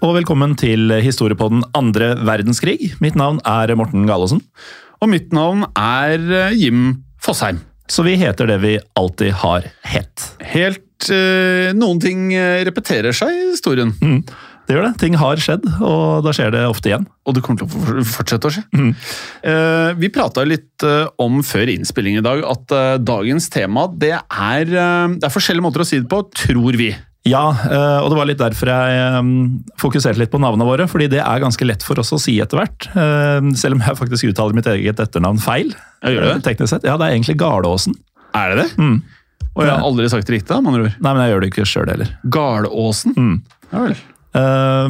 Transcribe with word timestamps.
Og 0.00 0.14
velkommen 0.16 0.54
til 0.56 0.92
historiepodden 1.04 1.60
andre 1.76 2.14
verdenskrig. 2.24 2.94
Mitt 3.04 3.18
navn 3.20 3.40
er 3.48 3.72
Morten 3.76 4.06
Galaasen. 4.08 4.40
Og 5.00 5.10
mitt 5.12 5.32
navn 5.36 5.66
er 5.76 6.16
eh, 6.16 6.54
Jim 6.56 7.02
Fosheim. 7.20 7.60
Så 7.90 8.04
vi 8.06 8.14
heter 8.20 8.48
det 8.48 8.60
vi 8.62 8.76
alltid 8.96 9.34
har 9.42 9.66
hett. 9.84 10.24
Helt 10.52 11.10
eh, 11.12 11.72
Noen 11.76 12.00
ting 12.00 12.30
eh, 12.32 12.62
repeterer 12.68 13.16
seg 13.16 13.34
i 13.34 13.42
historien. 13.50 13.92
Det 14.70 14.76
gjør 14.76 14.86
det. 14.86 14.92
Ting 15.02 15.16
har 15.18 15.40
skjedd, 15.42 15.64
og 15.82 16.22
da 16.22 16.32
skjer 16.36 16.52
det 16.54 16.64
ofte 16.70 16.92
igjen. 16.92 17.04
Og 17.26 17.36
det 17.36 17.44
kommer 17.44 17.60
til 17.60 17.68
å 17.68 18.04
fortsette 18.06 18.48
å 18.48 18.54
skje. 18.54 18.64
Eh, 19.42 19.92
vi 20.00 20.12
prata 20.14 20.46
litt 20.46 20.86
eh, 20.86 21.10
om 21.20 21.42
før 21.44 21.72
innspilling 21.74 22.20
i 22.20 22.24
dag 22.24 22.44
at 22.46 22.76
eh, 22.76 22.96
dagens 23.02 23.50
tema 23.52 23.88
det 23.90 24.14
er, 24.16 24.64
det 24.70 25.26
er 25.26 25.34
forskjellige 25.34 25.66
måter 25.66 25.84
å 25.84 25.88
si 25.90 26.00
det 26.00 26.08
på, 26.08 26.22
tror 26.46 26.78
vi. 26.80 26.92
Ja, 27.28 27.42
eh, 27.68 27.98
og 28.00 28.08
det 28.12 28.16
var 28.16 28.28
litt 28.30 28.38
derfor 28.40 28.70
jeg 28.72 28.96
eh, 28.96 29.16
fokuserte 29.82 30.16
litt 30.22 30.30
på 30.32 30.40
navnene 30.40 30.64
våre, 30.64 30.86
fordi 30.88 31.10
det 31.12 31.20
er 31.20 31.42
ganske 31.42 31.66
lett 31.68 31.82
for 31.84 32.00
oss 32.00 32.14
å 32.16 32.18
si 32.22 32.38
etter 32.40 32.56
hvert. 32.62 32.86
eh, 32.96 33.50
Selv 33.60 33.76
om 33.76 33.82
jeg 33.84 33.98
faktisk 33.98 34.30
uttaler 34.30 34.56
mitt 34.56 34.68
eget 34.72 35.02
etternavn 35.04 35.40
feil. 35.42 35.74
Jeg 36.00 36.16
gjør 36.16 36.28
det? 36.30 36.36
Teknisk 36.46 36.72
sett. 36.72 36.86
Ja, 36.88 36.96
det 36.96 37.10
er 37.10 37.16
egentlig 37.18 37.36
Garlåsen. 37.42 37.98
Er 38.32 38.54
det 38.54 38.62
det? 38.64 38.68
Mm. 38.80 39.02
Og 39.50 39.64
jeg 39.66 39.72
har 39.74 39.84
aldri 39.84 40.08
sagt 40.08 40.28
det 40.30 40.38
riktig, 40.38 40.48
da, 40.54 40.60
med 40.62 40.72
andre 40.72 40.86
ord. 40.88 40.96
Nei, 41.02 41.12
men 41.12 41.22
jeg 41.26 41.32
gjør 41.34 41.44
det 41.44 41.50
ikke 41.52 41.68
sjøl 41.68 41.88
heller. 41.92 42.10
Garlåsen? 42.38 43.16
Mm. 43.18 43.36
Ja 43.74 43.84
vel. 43.84 43.96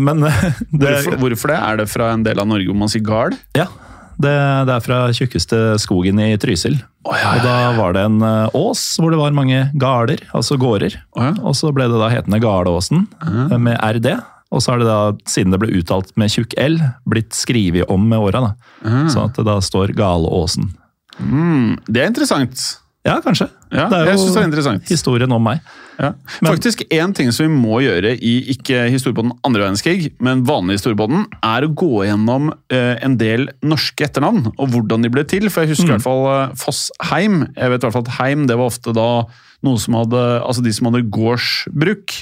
Men 0.04 0.20
det, 0.28 0.40
Hvorfor, 0.84 1.16
hvorfor 1.24 1.50
det? 1.54 1.58
Er 1.64 1.78
det 1.80 1.86
fra 1.90 2.10
en 2.14 2.22
del 2.26 2.38
av 2.42 2.46
Norge 2.50 2.68
hvor 2.68 2.76
man 2.78 2.90
sier 2.92 3.02
gard? 3.06 3.38
Ja, 3.56 3.66
det, 4.20 4.34
det 4.68 4.74
er 4.74 4.84
fra 4.84 4.98
tjukkeste 5.16 5.58
skogen 5.82 6.20
i 6.22 6.32
Trysil. 6.40 6.76
Oh, 7.08 7.14
ja, 7.16 7.36
Og 7.38 7.44
da 7.46 7.54
var 7.78 7.94
det 7.96 8.02
en 8.08 8.18
eh, 8.26 8.56
ås 8.58 8.82
hvor 9.00 9.14
det 9.14 9.20
var 9.20 9.36
mange 9.36 9.62
garder, 9.80 10.20
altså 10.36 10.58
gårder. 10.60 10.98
Oh, 11.16 11.24
ja. 11.30 11.32
Og 11.40 11.56
så 11.56 11.72
ble 11.74 11.88
det 11.90 12.00
da 12.00 12.10
hetende 12.12 12.40
Garlåsen 12.42 13.06
eh, 13.24 13.56
med 13.56 13.80
RD. 13.80 14.12
Og 14.50 14.62
så 14.62 14.72
har 14.72 14.82
det 14.82 14.88
da, 14.88 14.98
siden 15.30 15.54
det 15.54 15.60
ble 15.62 15.70
uttalt 15.78 16.10
med 16.18 16.32
tjukk 16.32 16.56
L, 16.58 16.80
blitt 17.08 17.36
skrevet 17.38 17.88
om 17.92 18.08
med 18.10 18.18
åra. 18.18 18.52
Ah. 18.82 19.06
Sånn 19.12 19.28
at 19.28 19.38
det 19.38 19.46
da 19.46 19.60
står 19.62 19.94
Galåsen. 19.98 20.72
Mm, 21.20 21.78
det 21.86 22.02
er 22.02 22.10
interessant. 22.10 22.64
Ja, 23.06 23.14
kanskje. 23.24 23.46
Ja, 23.72 23.86
det 23.88 23.96
er 23.96 24.10
jo 24.12 24.26
det 24.28 24.60
er 24.66 24.80
historien 24.90 25.32
om 25.32 25.42
meg. 25.42 25.60
Ja. 25.98 26.10
Men- 26.42 26.52
Faktisk, 26.52 26.82
En 26.92 27.12
ting 27.14 27.30
som 27.32 27.46
vi 27.46 27.52
må 27.68 27.80
gjøre 27.80 28.12
i 28.20 28.52
ikke 28.52 28.90
historiebåten 28.92 29.32
andre 29.44 29.62
verdenskrig, 29.62 30.12
men 30.20 30.44
vanlig 30.44 30.76
historiebåten, 30.78 31.24
er 31.42 31.62
å 31.64 31.74
gå 31.74 32.04
gjennom 32.04 32.52
eh, 32.70 32.98
en 33.02 33.16
del 33.16 33.48
norske 33.62 34.04
etternavn 34.04 34.52
og 34.58 34.68
hvordan 34.68 35.02
de 35.02 35.08
ble 35.08 35.24
til. 35.24 35.48
For 35.48 35.64
jeg 35.64 35.70
husker 35.76 35.88
i 35.88 35.96
hvert 35.96 36.02
fall 36.04 36.26
eh, 36.28 36.54
Fossheim. 36.60 37.46
Jeg 37.56 37.70
vet 37.70 37.80
i 37.82 37.86
hvert 37.86 37.92
fall 37.96 38.06
at 38.08 38.16
Heim 38.20 38.46
det 38.46 38.56
var 38.58 38.66
ofte 38.68 38.92
da 38.96 39.24
noe 39.62 39.78
som 39.78 39.94
hadde, 39.94 40.20
altså 40.44 40.62
de 40.64 40.72
som 40.72 40.88
hadde 40.90 41.08
gårdsbruk, 41.10 42.16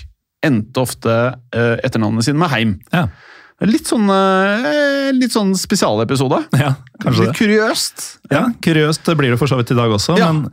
endte 0.46 0.78
ofte 0.78 1.10
eh, 1.54 1.76
etternavnene 1.82 2.22
sine 2.22 2.38
med 2.38 2.50
Heim. 2.54 2.76
Ja, 2.94 3.08
Litt 3.66 3.88
sånn, 3.90 4.06
eh, 4.06 5.08
litt 5.16 5.32
sånn 5.34 5.54
spesialepisode. 5.58 6.44
ja 6.54 6.76
kanskje 7.02 7.24
Litt 7.24 7.32
det. 7.32 7.38
kuriøst. 7.40 8.04
Ja, 8.30 8.44
Kuriøst 8.62 9.08
blir 9.18 9.30
det 9.34 9.38
for 9.40 9.50
så 9.50 9.56
vidt 9.58 9.72
i 9.72 9.78
dag 9.78 9.90
også, 9.90 10.16
Ja. 10.18 10.32
men 10.32 10.50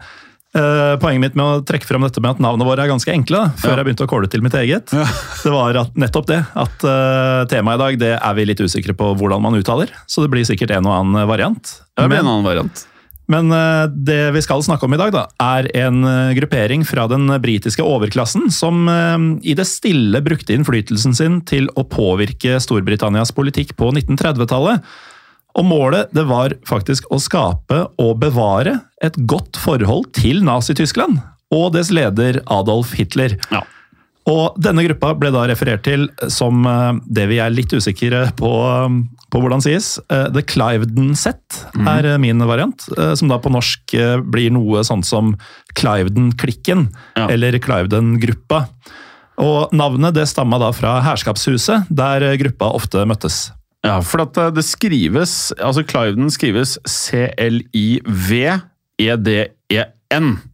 uh, 0.56 0.96
poenget 0.98 1.20
mitt 1.22 1.36
med 1.36 1.46
å 1.46 1.64
trekke 1.66 1.86
fram 1.86 2.02
dette 2.06 2.22
med 2.22 2.32
at 2.32 2.40
navnet 2.40 2.66
våre 2.66 2.80
er 2.86 2.88
ganske 2.90 3.12
enkle, 3.14 3.44
da, 3.46 3.50
før 3.62 3.76
Ja. 3.76 3.76
jeg 3.84 3.86
begynte 3.90 4.06
å 4.08 4.10
kåle 4.10 4.30
til 4.32 4.42
mitt 4.42 4.54
eget, 4.54 4.94
Ja. 4.94 5.06
det 5.44 5.52
var 5.52 5.76
at 5.78 5.94
nettopp 5.96 6.26
det. 6.28 6.40
At 6.56 6.84
uh, 6.86 7.46
temaet 7.46 7.76
i 7.76 7.84
dag 7.84 8.00
det 8.00 8.14
er 8.22 8.34
vi 8.34 8.46
litt 8.46 8.62
usikre 8.62 8.94
på 8.96 9.14
hvordan 9.18 9.42
man 9.42 9.54
uttaler, 9.54 9.90
så 10.08 10.22
det 10.24 10.32
blir 10.32 10.46
sikkert 10.46 10.72
en 10.78 10.86
og 10.88 10.94
annen 11.06 11.28
variant. 11.28 11.82
Det 11.98 12.10
blir 12.10 12.20
en 12.24 12.32
annen 12.32 12.46
variant. 12.46 12.86
Men 13.32 13.52
eh, 13.52 13.86
det 13.90 14.32
vi 14.36 14.44
skal 14.46 14.64
snakke 14.66 14.86
om 14.86 14.94
i 14.96 15.00
dag, 15.02 15.14
da, 15.16 15.26
er 15.42 15.70
en 15.86 16.04
eh, 16.06 16.34
gruppering 16.38 16.86
fra 16.88 17.08
den 17.12 17.30
britiske 17.42 17.84
overklassen 17.86 18.50
som 18.54 18.86
eh, 18.92 19.18
i 19.50 19.56
det 19.58 19.68
stille 19.70 20.22
brukte 20.26 20.56
innflytelsen 20.56 21.18
sin 21.18 21.42
til 21.50 21.70
å 21.76 21.88
påvirke 21.90 22.60
Storbritannias 22.62 23.34
politikk 23.36 23.76
på 23.80 23.92
1930-tallet. 23.96 24.86
Og 25.56 25.64
målet 25.64 26.12
det 26.16 26.26
var 26.28 26.58
faktisk 26.68 27.08
å 27.16 27.20
skape 27.22 27.86
og 28.02 28.18
bevare 28.22 28.82
et 29.04 29.16
godt 29.30 29.58
forhold 29.62 30.12
til 30.18 30.44
Nazi-Tyskland 30.44 31.22
og 31.56 31.72
dess 31.78 31.92
leder 31.94 32.42
Adolf 32.52 32.94
Hitler. 32.98 33.38
Ja. 33.54 33.64
Og 34.26 34.56
denne 34.58 34.82
gruppa 34.88 35.12
ble 35.14 35.30
da 35.34 35.44
referert 35.46 35.84
til 35.86 36.08
som 36.34 36.66
eh, 36.66 36.98
det 37.06 37.28
vi 37.30 37.38
er 37.44 37.52
litt 37.54 37.74
usikre 37.78 38.24
på, 38.40 38.50
eh, 38.66 38.90
på 39.30 39.42
hvordan 39.42 39.62
sies. 39.62 40.00
eh, 40.10 40.30
The 40.34 40.42
Cliveden 40.42 41.12
Set 41.20 41.60
er 41.78 42.08
mm. 42.16 42.22
min 42.24 42.42
variant, 42.50 42.88
som 43.20 43.30
da 43.30 43.38
på 43.42 43.52
norsk 43.54 43.94
blir 44.26 44.52
noe 44.54 44.84
sånt 44.88 45.06
som 45.06 45.36
Cliveden-klikken, 45.78 46.88
Ja. 47.20 47.28
eller 47.30 47.60
Cliveden-gruppa. 47.62 48.66
Og 49.38 49.70
navnet 49.76 50.14
det 50.16 50.28
stamma 50.32 50.58
da 50.62 50.72
fra 50.74 51.02
herskapshuset, 51.04 51.86
der 51.92 52.38
gruppa 52.40 52.72
ofte 52.74 53.06
møttes. 53.06 53.52
Ja, 53.86 54.00
for 54.02 54.22
at 54.24 54.34
det 54.56 54.64
skrives 54.66 55.54
Altså, 55.60 55.84
Cliveden 55.86 56.32
skrives 56.34 56.80
C-L-I-V-E-D-E-N. 56.90 57.62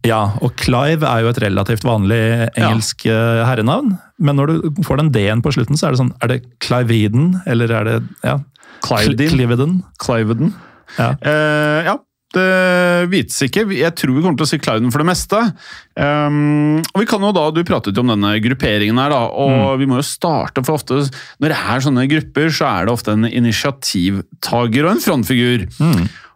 Ja, 0.06 0.22
og 0.40 0.54
Clive 0.60 1.08
er 1.08 1.24
jo 1.24 1.32
et 1.32 1.40
relativt 1.44 1.84
vanlig 1.84 2.20
engelsk 2.56 3.04
ja. 3.08 3.44
herrenavn, 3.50 3.96
men 4.22 4.38
når 4.38 4.52
du 4.52 4.84
får 4.86 5.02
den 5.02 5.12
D-en 5.14 5.42
på 5.44 5.52
slutten, 5.54 5.78
så 5.78 5.88
er 5.88 5.94
det 5.94 6.00
sånn 6.00 6.14
Er 6.24 6.32
det 6.32 6.38
Cliveden, 6.64 7.34
eller 7.46 7.74
er 7.80 7.90
det 7.90 7.98
ja, 8.24 8.38
Cliveden? 8.82 9.82
Cliveden. 10.02 10.54
Ja. 10.96 11.12
Uh, 11.20 11.78
ja, 11.86 11.94
det 12.32 12.48
vites 13.12 13.36
ikke. 13.44 13.64
Jeg 13.76 13.92
tror 13.98 14.14
vi 14.16 14.24
kommer 14.24 14.40
til 14.40 14.46
å 14.46 14.50
si 14.50 14.58
Cliveden 14.62 14.92
for 14.92 15.02
det 15.02 15.08
meste. 15.10 15.40
Um, 15.96 16.80
og 16.80 17.02
vi 17.02 17.08
kan 17.08 17.24
jo 17.24 17.32
da, 17.36 17.44
Du 17.52 17.60
pratet 17.68 17.96
jo 17.96 18.04
om 18.04 18.12
denne 18.14 18.34
grupperingen 18.44 19.00
her, 19.02 19.12
da, 19.12 19.22
og 19.28 19.76
vi 19.80 19.88
må 19.90 20.00
jo 20.00 20.06
starte 20.06 20.62
for 20.64 20.78
ofte 20.78 21.02
Når 21.42 21.52
det 21.52 21.58
er 21.58 21.84
sånne 21.84 22.06
grupper, 22.08 22.48
så 22.54 22.70
er 22.70 22.88
det 22.88 22.94
ofte 22.94 23.16
en 23.16 23.28
initiativtaker 23.28 24.86
og 24.86 24.94
en 24.94 25.04
frontfigur. 25.04 25.66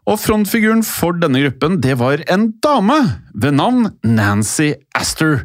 Og 0.06 0.20
frontfiguren 0.22 0.84
for 0.86 1.16
denne 1.18 1.40
gruppen 1.42 1.80
det 1.82 1.96
var 1.98 2.20
en 2.30 2.52
dame 2.62 2.96
ved 3.34 3.56
navn 3.58 3.88
Nancy 4.06 4.70
Astor. 4.94 5.42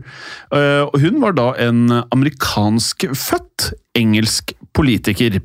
Eh, 0.53 0.85
hun 1.01 1.17
var 1.23 1.33
da 1.37 1.47
en 1.65 1.87
amerikanskfødt 2.13 3.71
engelsk 3.97 4.53
politiker. 4.77 5.39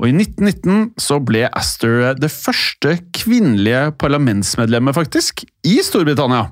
Og 0.00 0.08
i 0.08 0.14
1919 0.16 0.94
så 1.00 1.20
ble 1.20 1.44
Astor 1.52 2.16
det 2.16 2.32
første 2.32 2.96
kvinnelige 3.14 3.92
parlamentsmedlemmet, 4.00 4.96
faktisk, 4.96 5.44
i 5.68 5.76
Storbritannia. 5.84 6.48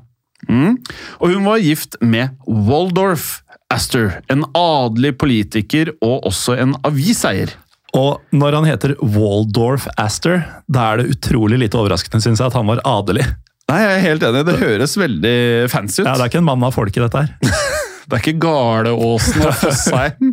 Mm. 0.49 0.77
Og 1.21 1.35
hun 1.35 1.49
var 1.49 1.65
gift 1.65 1.97
med 2.05 2.37
Waldorf 2.45 3.41
Astor, 3.73 4.21
en 4.29 4.45
adelig 4.57 5.17
politiker 5.21 5.93
og 6.03 6.27
også 6.29 6.57
en 6.61 6.77
aviseier. 6.85 7.57
Og 7.97 8.21
når 8.37 8.55
han 8.61 8.69
heter 8.69 8.95
Waldorf 9.03 9.89
Astor, 9.99 10.45
da 10.71 10.91
er 10.93 11.01
det 11.01 11.17
utrolig 11.17 11.59
lite 11.65 11.79
overraskende 11.81 12.23
synes 12.23 12.39
jeg, 12.43 12.51
at 12.53 12.59
han 12.59 12.69
var 12.71 12.83
adelig. 12.87 13.25
Nei, 13.71 13.79
jeg 13.83 13.95
er 13.97 14.05
helt 14.05 14.27
enig. 14.27 14.45
Det 14.49 14.59
høres 14.61 14.97
veldig 14.99 15.37
fancy 15.71 16.01
ut. 16.03 16.07
Ja, 16.07 16.15
Det 16.19 16.25
er 16.27 16.31
ikke 16.33 16.43
en 16.43 16.49
mann 16.49 16.67
av 16.67 16.75
folket, 16.75 17.05
dette 17.07 17.25
her. 17.25 17.35
Det 18.11 18.17
er 18.17 18.23
ikke 18.25 18.41
Garleåsen 18.43 19.43
og 19.47 19.53
Fossheim. 19.61 20.31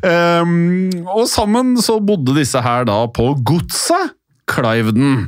um, 0.00 1.08
og 1.12 1.26
sammen 1.28 1.74
så 1.84 1.98
bodde 2.00 2.32
disse 2.38 2.62
her 2.64 2.86
da 2.88 3.02
på 3.12 3.26
godset 3.44 4.14
Cliveden, 4.48 5.26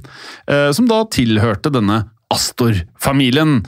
uh, 0.49 0.71
som 0.77 0.89
da 0.89 1.03
tilhørte 1.13 1.73
denne 1.73 2.03
Astor-familien. 2.33 3.61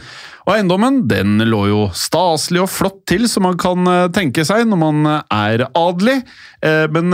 Og 0.48 0.54
eiendommen 0.56 1.02
den 1.10 1.36
lå 1.44 1.60
jo 1.68 1.80
staselig 1.96 2.62
og 2.64 2.70
flott 2.72 3.02
til, 3.10 3.26
som 3.28 3.44
man 3.44 3.58
kan 3.60 3.84
eh, 3.90 4.06
tenke 4.16 4.46
seg 4.48 4.64
når 4.68 4.80
man 4.80 5.08
eh, 5.10 5.34
er 5.36 5.66
adelig. 5.76 6.22
Eh, 6.64 6.86
Men 6.94 7.12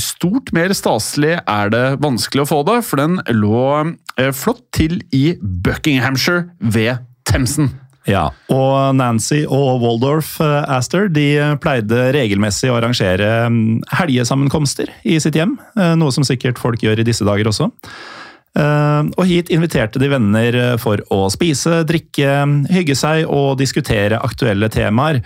stort 0.00 0.52
mer 0.54 0.74
staselig 0.76 1.38
er 1.40 1.72
det 1.72 1.84
vanskelig 2.04 2.44
å 2.44 2.50
få 2.50 2.60
det, 2.68 2.82
for 2.86 3.00
den 3.00 3.16
lå 3.32 3.64
flott 4.36 4.62
til 4.76 5.00
i 5.16 5.34
Buckinghamshire 5.40 6.44
ved 6.60 7.00
Themsen. 7.26 7.72
Ja, 8.06 8.28
og 8.52 8.92
Nancy 8.98 9.46
og 9.48 9.80
Waldorf 9.80 10.36
Aster 10.44 11.08
de 11.08 11.56
pleide 11.64 12.10
regelmessig 12.14 12.68
å 12.68 12.76
arrangere 12.76 13.46
mm, 13.48 13.80
helgesammenkomster 13.96 14.92
i 15.08 15.16
sitt 15.24 15.38
hjem, 15.40 15.56
noe 15.96 16.12
som 16.12 16.26
sikkert 16.28 16.60
folk 16.60 16.84
gjør 16.84 17.00
i 17.00 17.06
disse 17.08 17.24
dager 17.24 17.48
også. 17.48 17.70
Eh, 18.54 19.02
Og 19.18 19.24
hit 19.26 19.50
inviterte 19.50 19.98
de 19.98 20.08
venner 20.12 20.54
eh, 20.54 20.76
for 20.78 21.00
å 21.10 21.24
spise, 21.32 21.82
drikke, 21.88 22.36
hygge 22.70 22.94
seg 22.98 23.24
og 23.26 23.56
diskutere 23.58 24.20
aktuelle 24.22 24.68
temaer. 24.70 25.22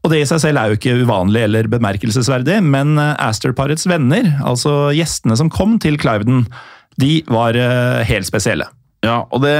Og 0.00 0.08
det 0.14 0.22
i 0.22 0.28
seg 0.28 0.40
selv 0.40 0.56
er 0.62 0.70
jo 0.72 0.78
ikke 0.78 0.94
uvanlig 1.02 1.42
eller 1.44 1.68
bemerkelsesverdig, 1.68 2.62
men 2.64 2.94
eh, 2.96 3.14
Astor-parets 3.20 3.84
venner, 3.90 4.30
altså 4.48 4.88
gjestene 4.96 5.36
som 5.36 5.50
kom 5.52 5.76
til 5.82 5.98
Cliveden, 6.00 6.46
de 7.00 7.18
var 7.28 7.56
eh, 7.56 8.00
helt 8.08 8.28
spesielle. 8.28 8.70
Ja, 9.04 9.22
og 9.32 9.44
det, 9.44 9.52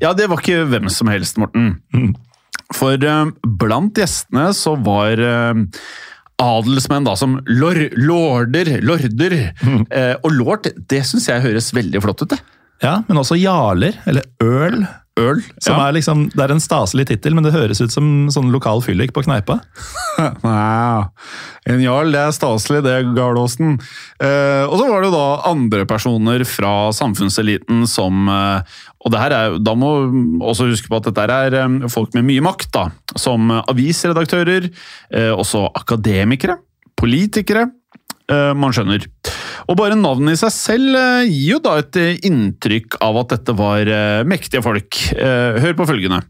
ja, 0.00 0.12
det 0.16 0.28
var 0.28 0.40
ikke 0.40 0.66
hvem 0.68 0.88
som 0.92 1.08
helst, 1.12 1.40
Morten. 1.40 1.78
For 2.76 3.00
eh, 3.00 3.32
blant 3.64 3.96
gjestene 4.00 4.50
så 4.56 4.76
var 4.84 5.20
eh, 5.24 5.64
adelsmenn 6.44 7.08
da 7.08 7.16
som 7.16 7.38
lor, 7.48 7.80
lorder, 7.96 8.74
lorder. 8.84 9.38
Eh, 9.88 10.14
og 10.20 10.36
lord, 10.36 10.68
det 10.92 11.00
syns 11.08 11.28
jeg 11.32 11.44
høres 11.48 11.72
veldig 11.76 12.04
flott 12.04 12.24
ut, 12.26 12.36
det. 12.36 12.40
Ja, 12.82 13.02
Men 13.08 13.18
også 13.20 13.38
jarler, 13.38 13.98
eller 14.06 14.26
øl. 14.44 14.86
Øl. 15.18 15.40
Som 15.58 15.74
ja. 15.74 15.88
er 15.88 15.94
liksom, 15.96 16.20
Det 16.30 16.42
er 16.44 16.52
en 16.54 16.62
staselig 16.62 17.08
tittel, 17.10 17.34
men 17.34 17.46
det 17.46 17.54
høres 17.54 17.80
ut 17.82 17.90
som 17.90 18.28
sånn 18.30 18.52
lokal 18.54 18.82
fyllik 18.84 19.10
på 19.16 19.24
kneipa. 19.26 19.58
Nei, 20.44 21.06
en 21.68 21.82
jarl, 21.82 22.12
det 22.14 22.20
er 22.22 22.36
staselig, 22.36 22.84
det, 22.86 22.94
Garlåsen. 23.16 23.76
Eh, 24.22 24.64
og 24.68 24.76
så 24.78 24.86
var 24.86 25.02
det 25.02 25.10
jo 25.10 25.16
da 25.16 25.26
andre 25.50 25.88
personer 25.90 26.44
fra 26.48 26.92
samfunnseliten 26.94 27.82
som 27.90 28.30
eh, 28.32 28.78
Og 29.04 29.14
det 29.14 29.22
her 29.22 29.34
er, 29.34 29.58
da 29.62 29.74
må 29.78 29.90
også 30.38 30.68
huske 30.70 30.90
på 30.90 31.00
at 31.00 31.10
dette 31.10 31.26
er 31.26 31.58
eh, 31.64 31.90
folk 31.92 32.14
med 32.14 32.28
mye 32.30 32.44
makt, 32.44 32.70
da. 32.78 32.86
Som 33.18 33.50
avisredaktører, 33.58 34.70
eh, 35.10 35.32
også 35.34 35.66
akademikere, 35.82 36.60
politikere. 36.98 37.66
Eh, 38.28 38.54
man 38.56 38.74
skjønner. 38.76 39.06
Og 39.68 39.76
bare 39.78 39.96
navnet 39.98 40.36
i 40.36 40.40
seg 40.40 40.52
selv 40.52 40.96
eh, 40.96 41.28
gir 41.28 41.54
jo 41.56 41.60
da 41.64 41.78
et 41.80 41.96
eh, 42.00 42.18
inntrykk 42.28 42.98
av 43.04 43.22
at 43.22 43.34
dette 43.34 43.54
var 43.56 43.88
mektige 44.28 44.64
folk. 44.64 45.00
Hør 45.18 45.78
på 45.78 45.86
følgende. 45.88 46.22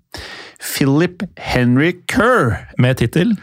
Philip 0.59 1.23
Henry 1.39 1.93
Kerr 2.11 2.57
Med 2.83 2.99
tittel 2.99 3.37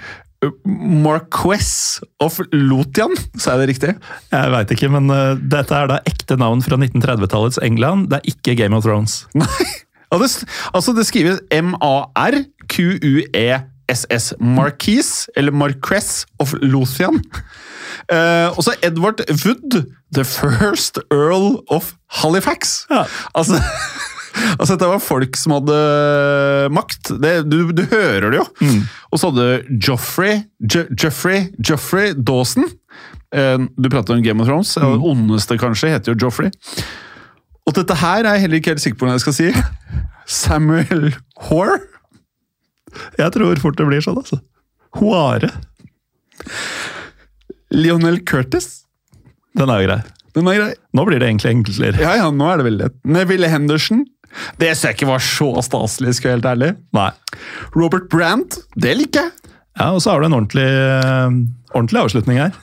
Marquess 0.68 2.02
of 2.22 2.38
Lothian, 2.52 3.16
sa 3.40 3.56
jeg 3.56 3.62
det 3.62 3.69
riktig? 3.72 3.94
Jeg 4.30 4.52
veit 4.54 4.74
ikke, 4.75 4.90
men 4.94 5.10
uh, 5.10 5.40
dette 5.40 5.74
er 5.74 5.90
da 5.90 5.98
ekte 6.06 6.38
navn 6.38 6.62
fra 6.62 6.78
1930-tallets 6.78 7.58
England. 7.66 8.12
Det 8.12 8.19
er 8.19 8.30
ikke 8.30 8.54
Game 8.60 8.78
of 8.78 8.86
Thrones. 8.86 9.24
Nei. 9.40 9.48
altså 10.13 10.94
det, 10.94 11.08
skrives 11.10 11.42
M-A-R-Q-U-E-S-S. 13.90 14.34
Marquis, 14.40 15.28
eller 15.36 15.52
Marquess 15.52 16.26
of 16.40 16.54
Lothian. 16.62 17.22
Uh, 18.12 18.52
og 18.58 18.64
så 18.64 18.74
Edward 18.84 19.22
Wood, 19.46 19.86
the 20.14 20.24
first 20.26 21.00
earl 21.12 21.60
of 21.70 21.94
Halifax. 22.10 22.86
Ja. 22.90 23.04
Altså, 23.36 23.62
altså, 24.60 24.74
dette 24.76 24.90
var 24.90 25.00
folk 25.00 25.36
som 25.38 25.56
hadde 25.58 26.70
makt. 26.74 27.12
Det, 27.22 27.36
du, 27.52 27.72
du 27.72 27.86
hører 27.92 28.30
det 28.32 28.42
jo. 28.42 28.46
Og 29.12 29.20
så 29.22 29.30
hadde 29.32 29.64
Joffrey, 29.88 30.42
Jo- 30.74 30.88
Joffrey, 31.04 31.48
Joffrey 31.70 32.14
Dawson. 32.28 32.66
Uh, 33.36 33.66
du 33.78 33.90
prater 33.90 34.16
om 34.16 34.24
Game 34.24 34.42
of 34.42 34.48
Thrones. 34.50 34.74
Den 34.76 35.02
ondeste, 35.02 35.58
kanskje, 35.62 35.90
heter 35.94 36.14
jo 36.14 36.26
Joffrey. 36.28 36.52
Og 37.66 37.74
dette 37.76 37.96
her 37.98 38.26
er 38.26 38.36
jeg 38.36 38.42
heller 38.46 38.62
ikke 38.62 38.76
helt 38.76 38.82
sikker 38.84 38.98
på 39.00 39.08
hva 39.08 39.16
jeg 39.18 39.26
skal 39.26 39.34
si. 39.40 39.52
Samuel 40.42 41.14
Hoare. 41.48 41.80
Jeg 43.19 43.31
tror 43.36 43.62
fort 43.62 43.77
det 43.80 43.88
blir 43.89 44.03
sånn, 44.06 44.18
altså. 44.21 44.39
Hoare. 45.00 45.51
Lionel 47.75 48.19
Curtis. 48.27 48.83
Den 49.56 49.71
er 49.71 49.81
jo 49.83 49.88
grei. 49.89 50.01
Den 50.36 50.50
er 50.51 50.59
grei. 50.59 50.74
Nå 50.95 51.06
blir 51.07 51.21
det 51.21 51.30
egentlig 51.30 51.51
enklere. 51.53 52.01
Ja, 52.01 52.15
ja, 52.19 52.27
nå 52.31 52.47
er 52.51 52.59
det 52.59 52.68
veldig 52.68 52.83
lett. 52.83 52.97
Neville 53.07 53.50
Henderson. 53.51 54.03
Det 54.59 54.74
ser 54.75 54.92
jeg 54.92 54.97
ikke 55.00 55.09
var 55.13 55.24
så 55.24 55.47
staselig, 55.63 56.18
skal 56.18 56.30
jeg 56.33 56.38
helt 56.42 56.50
ærlig. 56.51 56.71
Nei. 56.95 57.09
Robert 57.75 58.09
Brandt. 58.12 58.57
Det 58.75 58.95
liker 59.00 59.30
jeg. 59.30 59.51
Ja, 59.80 59.91
Og 59.95 60.01
så 60.03 60.12
har 60.12 60.21
du 60.24 60.27
en 60.27 60.36
ordentlig, 60.36 60.65
eh, 60.68 61.38
ordentlig 61.75 62.01
avslutning 62.03 62.39
her. 62.39 62.56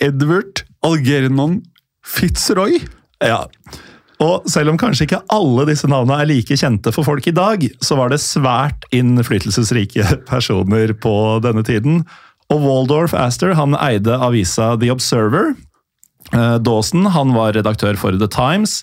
Edward 0.00 0.62
Algernon 0.84 1.62
Fitzroy. 2.04 2.78
Ja. 3.24 3.46
Og 4.24 4.48
selv 4.50 4.72
om 4.72 4.78
kanskje 4.80 5.06
ikke 5.06 5.20
alle 5.30 5.66
disse 5.68 5.86
navnene 5.90 6.18
er 6.22 6.30
like 6.30 6.56
kjente 6.58 6.90
for 6.94 7.06
folk 7.06 7.26
i 7.30 7.34
dag, 7.34 7.62
så 7.84 7.98
var 7.98 8.10
det 8.10 8.18
svært 8.22 8.86
innflytelsesrike 8.94 10.18
personer 10.30 10.94
på 10.98 11.14
denne 11.44 11.62
tiden. 11.66 12.02
Og 12.50 12.64
Waldorf 12.64 13.14
Astor 13.14 13.54
han 13.58 13.76
eide 13.78 14.16
avisa 14.24 14.72
The 14.80 14.90
Observer. 14.94 15.52
Eh, 16.32 16.56
Dawson 16.64 17.06
han 17.14 17.34
var 17.36 17.54
redaktør 17.54 17.98
for 18.00 18.16
The 18.18 18.30
Times. 18.32 18.82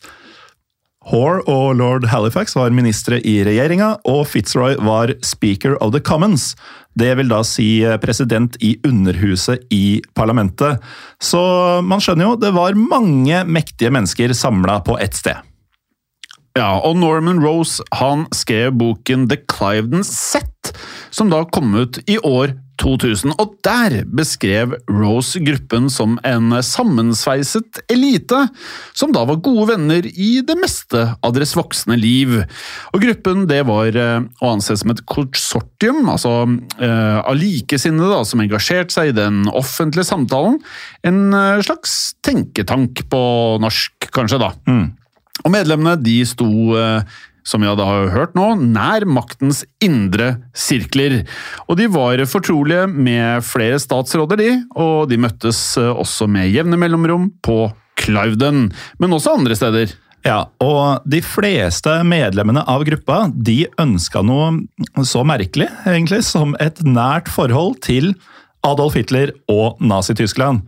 Hoare 1.06 1.44
og 1.46 1.76
lord 1.78 2.08
Halifax 2.10 2.56
var 2.58 2.74
ministre 2.74 3.20
i 3.22 3.38
regjeringa, 3.46 3.92
og 4.10 4.24
Fitzroy 4.32 4.74
var 4.82 5.14
speaker 5.22 5.78
of 5.78 5.94
the 5.94 6.02
commons. 6.02 6.56
Det 6.98 7.12
vil 7.20 7.30
da 7.30 7.44
si 7.46 7.84
eh, 7.86 8.00
president 8.02 8.58
i 8.64 8.74
underhuset 8.88 9.68
i 9.70 10.02
parlamentet. 10.18 10.82
Så 11.22 11.42
man 11.86 12.02
skjønner 12.02 12.32
jo, 12.32 12.40
det 12.42 12.56
var 12.56 12.80
mange 12.80 13.44
mektige 13.46 13.94
mennesker 13.94 14.34
samla 14.34 14.80
på 14.88 14.98
ett 15.04 15.18
sted. 15.20 15.46
Ja, 16.56 16.80
og 16.80 16.96
Norman 16.98 17.42
Rose 17.44 17.84
han 18.00 18.26
skrev 18.34 18.74
boken 18.80 19.28
The 19.30 19.42
Cliveden 19.52 20.06
Set, 20.08 20.72
som 21.12 21.30
da 21.30 21.44
kom 21.46 21.76
ut 21.76 22.00
i 22.08 22.16
år 22.24 22.56
2000. 22.82 23.36
Og 23.42 23.56
der 23.66 24.02
beskrev 24.08 24.76
Rose 24.90 25.42
gruppen 25.44 25.90
som 25.94 26.18
en 26.28 26.54
sammensveiset 26.66 27.82
elite, 27.92 28.46
som 28.98 29.14
da 29.16 29.26
var 29.28 29.42
gode 29.46 29.70
venner 29.74 30.08
i 30.10 30.42
det 30.46 30.58
meste 30.60 31.06
av 31.16 31.36
deres 31.36 31.56
voksne 31.58 31.98
liv. 32.00 32.38
Og 32.94 33.04
gruppen 33.04 33.46
det 33.50 33.62
var 33.70 33.96
eh, 33.96 34.28
å 34.42 34.52
anse 34.56 34.78
som 34.80 34.94
et 34.94 35.04
konsortium, 35.10 36.04
altså 36.12 36.36
eh, 36.80 37.20
av 37.22 37.36
likesinnede 37.40 38.12
da, 38.12 38.22
som 38.28 38.44
engasjerte 38.44 38.96
seg 38.96 39.12
i 39.14 39.18
den 39.18 39.46
offentlige 39.54 40.08
samtalen. 40.08 40.60
En 41.08 41.26
eh, 41.32 41.64
slags 41.66 42.16
tenketank 42.26 43.06
på 43.12 43.24
norsk, 43.64 44.12
kanskje, 44.16 44.42
da. 44.42 44.54
Og 45.44 45.52
medlemmene 45.54 45.98
de 46.02 46.20
sto, 46.28 46.48
eh, 46.80 47.04
som 47.46 47.62
vi 47.62 47.70
hadde 47.70 47.86
hørt 48.14 48.36
nå, 48.38 48.52
nær 48.60 49.06
maktens 49.08 49.64
indre 49.84 50.36
sirkler. 50.58 51.22
Og 51.70 51.78
de 51.80 51.88
var 51.94 52.24
fortrolige 52.30 52.88
med 52.90 53.46
flere 53.46 53.80
statsråder, 53.82 54.42
de, 54.42 54.52
og 54.76 55.10
de 55.12 55.20
møttes 55.22 55.60
eh, 55.82 55.92
også 55.92 56.28
med 56.32 56.50
jevne 56.52 56.80
mellomrom 56.82 57.30
på 57.46 57.70
Klauden, 57.96 58.72
men 59.00 59.16
også 59.16 59.38
andre 59.38 59.56
steder. 59.56 59.94
Ja, 60.26 60.48
og 60.64 61.06
de 61.06 61.20
fleste 61.22 62.00
medlemmene 62.08 62.64
av 62.66 62.82
gruppa 62.88 63.28
de 63.30 63.68
ønska 63.82 64.24
noe 64.26 65.06
så 65.06 65.22
merkelig 65.28 65.70
egentlig 65.86 66.24
som 66.26 66.58
et 66.60 66.82
nært 66.82 67.30
forhold 67.30 67.78
til 67.86 68.16
Adolf 68.66 68.98
Hitler 68.98 69.36
og 69.52 69.78
Nazi-Tyskland. 69.86 70.66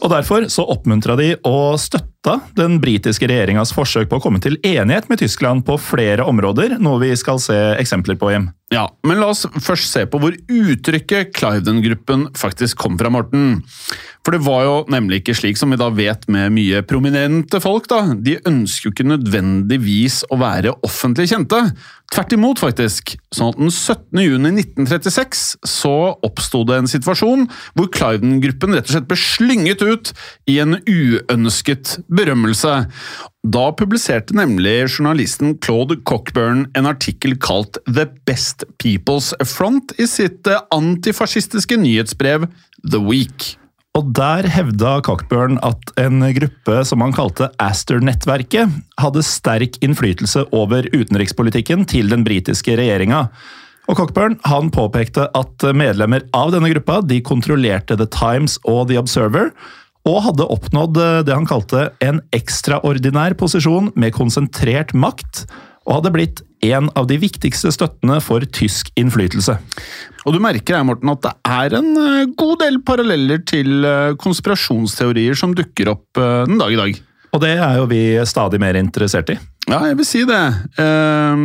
Og 0.00 0.12
Derfor 0.12 0.48
så 0.52 0.64
oppmuntra 0.64 1.16
de 1.20 1.34
og 1.44 1.76
støtta 1.80 2.15
den 2.58 2.78
britiske 2.82 3.28
regjeringas 3.30 3.72
forsøk 3.76 4.10
på 4.10 4.18
å 4.18 4.24
komme 4.24 4.40
til 4.42 4.58
enighet 4.66 5.10
med 5.10 5.20
Tyskland 5.22 5.66
på 5.66 5.78
flere 5.80 6.26
områder, 6.26 6.78
noe 6.82 7.00
vi 7.04 7.12
skal 7.18 7.40
se 7.42 7.56
eksempler 7.76 8.18
på, 8.20 8.32
Jim. 8.34 8.50
Ja, 8.74 8.88
men 9.06 9.20
la 9.22 9.28
oss 9.30 9.44
først 9.62 9.92
se 9.92 10.02
på 10.10 10.18
hvor 10.18 10.34
uttrykket 10.34 11.30
Cliveden-gruppen 11.36 12.24
faktisk 12.34 12.80
kom 12.82 12.96
fra, 12.98 13.12
Morten. 13.14 13.60
For 14.26 14.34
det 14.34 14.42
var 14.42 14.64
jo 14.66 14.72
nemlig 14.90 15.20
ikke 15.20 15.36
slik 15.38 15.58
som 15.60 15.70
vi 15.70 15.78
da 15.78 15.86
vet 15.94 16.24
med 16.34 16.50
mye 16.56 16.80
prominente 16.82 17.60
folk, 17.62 17.86
da. 17.92 18.00
De 18.18 18.34
ønsker 18.42 18.88
jo 18.88 18.94
ikke 18.96 19.06
nødvendigvis 19.06 20.24
å 20.34 20.40
være 20.40 20.74
offentlig 20.86 21.28
kjente. 21.30 21.60
Tvert 22.10 22.34
imot, 22.34 22.58
faktisk. 22.58 23.14
Sånn 23.30 23.52
at 23.52 23.60
den 23.60 23.70
17. 23.70 24.24
juni 24.24 24.50
1936 24.64 25.44
så 25.62 25.94
oppsto 26.26 26.64
det 26.66 26.80
en 26.80 26.90
situasjon 26.90 27.46
hvor 27.78 27.92
Cliveden-gruppen 27.94 28.74
rett 28.74 28.90
og 28.90 28.96
slett 28.96 29.06
ble 29.06 29.20
slynget 29.20 29.86
ut 29.86 30.10
i 30.50 30.58
en 30.64 30.80
uønsket 30.82 32.00
berømmelse. 32.10 32.80
Da 33.46 33.68
publiserte 33.78 34.34
nemlig 34.34 34.88
journalisten 34.96 35.52
Claude 35.62 36.00
Cockburn 36.08 36.64
en 36.74 36.88
artikkel 36.88 37.36
kalt 37.38 37.78
The 37.86 38.08
Best 38.26 38.64
People's 38.82 39.28
Front 39.46 39.92
i 40.02 40.06
sitt 40.10 40.48
eh, 40.50 40.64
antifascistiske 40.74 41.78
nyhetsbrev 41.78 42.48
The 42.82 42.98
Week. 42.98 43.52
Og 43.94 44.10
Der 44.18 44.48
hevda 44.50 44.96
Cockburn 45.06 45.60
at 45.62 45.94
en 46.00 46.26
gruppe 46.40 46.80
som 46.88 47.04
han 47.04 47.14
kalte 47.14 47.52
Astor-nettverket, 47.62 48.74
hadde 48.98 49.22
sterk 49.24 49.78
innflytelse 49.84 50.48
over 50.50 50.90
utenrikspolitikken 50.90 51.86
til 51.86 52.10
den 52.10 52.26
britiske 52.26 52.74
regjeringa. 52.80 53.28
Og 53.86 54.00
Cockburn 54.00 54.40
han 54.50 54.74
påpekte 54.74 55.30
at 55.38 55.70
medlemmer 55.70 56.26
av 56.34 56.50
denne 56.56 56.72
gruppa 56.74 56.98
de 57.06 57.22
kontrollerte 57.22 57.94
The 57.94 58.10
Times 58.10 58.58
og 58.66 58.88
The 58.90 58.98
Observer, 58.98 59.54
og 60.06 60.20
hadde 60.28 60.46
oppnådd 60.54 60.98
det 61.26 61.34
han 61.34 61.48
kalte 61.48 61.88
en 62.04 62.20
ekstraordinær 62.36 63.34
posisjon 63.38 63.90
med 63.98 64.14
konsentrert 64.14 64.94
makt, 64.94 65.46
og 65.86 66.00
hadde 66.00 66.12
blitt 66.14 66.42
en 66.66 66.88
av 66.98 67.06
de 67.10 67.18
viktigste 67.20 67.70
støttene 67.74 68.18
for 68.24 68.44
tysk 68.54 68.90
innflytelse. 68.98 69.56
Og 70.26 70.34
du 70.34 70.40
merker 70.42 70.78
her, 70.78 70.86
Morten, 70.86 71.12
at 71.12 71.22
det 71.22 71.34
er 71.46 71.76
en 71.78 71.90
eh, 72.00 72.30
god 72.38 72.56
del 72.64 72.80
paralleller 72.86 73.42
til 73.46 73.86
eh, 73.86 74.14
konspirasjonsteorier 74.18 75.38
som 75.38 75.54
dukker 75.56 75.92
opp 75.92 76.18
eh, 76.18 76.46
den 76.48 76.58
dag 76.62 76.74
i 76.74 76.80
dag. 76.80 77.02
Og 77.36 77.42
det 77.44 77.52
er 77.54 77.78
jo 77.78 77.90
vi 77.90 78.02
stadig 78.26 78.60
mer 78.62 78.78
interessert 78.80 79.30
i. 79.34 79.38
Ja, 79.66 79.80
jeg 79.88 79.96
vil 79.98 80.06
si 80.06 80.20
det. 80.22 80.42
Eh, 80.78 81.40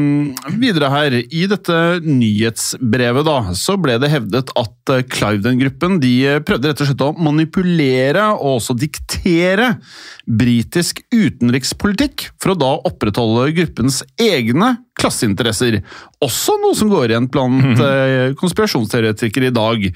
videre 0.62 0.92
her, 0.94 1.16
i 1.25 1.46
dette 1.50 1.78
nyhetsbrevet 2.06 3.25
da, 3.25 3.38
så 3.58 3.74
ble 3.82 3.96
det 4.01 4.12
hevdet 4.13 4.51
at 4.62 4.92
eh, 4.94 5.01
Cliveden-gruppen 5.10 5.98
de 6.04 6.12
eh, 6.30 6.44
prøvde 6.46 6.70
rett 6.70 6.84
og 6.86 6.92
slett 6.92 7.01
å 7.01 7.16
manipulere 7.18 8.28
og 8.36 8.60
også 8.60 8.78
diktere 8.78 9.72
britisk 10.30 11.01
utenrikspolitikk 11.10 12.28
for 12.38 12.54
å 12.54 12.60
da 12.62 12.72
opprettholde 12.92 13.56
gruppens 13.58 14.04
egne 14.22 14.75
klasseinteresser. 15.01 15.80
Også 16.22 16.60
noe 16.62 16.78
som 16.78 16.94
går 16.94 17.16
igjen 17.16 17.30
blant 17.34 17.82
eh, 17.82 18.38
konspirasjonsteoretikere 18.38 19.50
i 19.50 19.58
dag. 19.58 19.90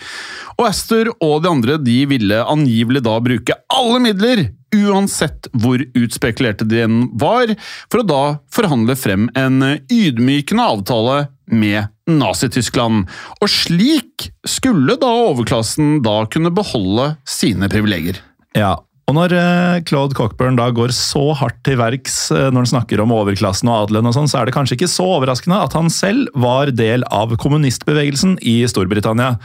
Og 0.58 0.65
Astor 0.65 1.13
og 1.20 1.44
de 1.46 1.53
andre 1.53 1.77
de 1.77 2.01
ville 2.10 2.41
angivelig 2.41 3.05
da 3.05 3.20
bruke 3.22 3.62
alle 3.70 4.01
midler 4.10 4.48
uansett 4.75 5.50
hvor 5.55 5.82
utspekulerte 5.98 6.67
de 6.67 6.84
enn 6.86 7.03
var, 7.22 7.53
for 7.91 8.03
å 8.03 8.08
da 8.08 8.24
forhandle 8.53 8.98
frem 9.00 9.29
en 9.38 9.62
ydmykende 9.91 10.65
avtale 10.75 11.20
med 11.51 11.91
Nazi-Tyskland. 12.10 13.05
Og 13.41 13.51
slik 13.51 14.29
skulle 14.48 14.98
da 15.01 15.12
overklassen 15.29 16.01
da 16.05 16.24
kunne 16.32 16.53
beholde 16.53 17.13
sine 17.29 17.70
privilegier. 17.72 18.22
Ja, 18.55 18.77
og 19.05 19.13
når 19.13 19.36
eh, 19.38 19.79
Claude 19.86 20.17
Cockburn 20.17 20.58
da 20.58 20.72
går 20.74 20.94
så 20.96 21.27
hardt 21.38 21.60
til 21.65 21.77
verks 21.77 22.32
eh, 22.34 22.48
når 22.50 22.63
han 22.63 22.72
snakker 22.72 23.03
om 23.03 23.13
overklassen 23.13 23.70
og 23.70 23.84
adelen, 23.84 24.10
og 24.10 24.15
sånn, 24.17 24.29
så 24.32 24.41
er 24.41 24.50
det 24.50 24.55
kanskje 24.55 24.79
ikke 24.79 24.89
så 24.89 25.05
overraskende 25.20 25.62
at 25.62 25.77
han 25.77 25.91
selv 25.94 26.32
var 26.41 26.74
del 26.74 27.05
av 27.13 27.36
kommunistbevegelsen 27.41 28.39
i 28.41 28.63
Storbritannia. 28.70 29.36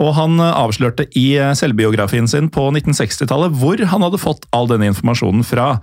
Og 0.00 0.14
han 0.16 0.40
eh, 0.40 0.52
avslørte 0.56 1.06
i 1.18 1.26
eh, 1.38 1.54
selvbiografien 1.56 2.28
sin 2.30 2.50
på 2.52 2.70
1960-tallet 2.72 3.56
hvor 3.60 3.80
han 3.92 4.06
hadde 4.06 4.20
fått 4.20 4.46
all 4.56 4.70
denne 4.70 4.90
informasjonen 4.90 5.44
fra. 5.46 5.74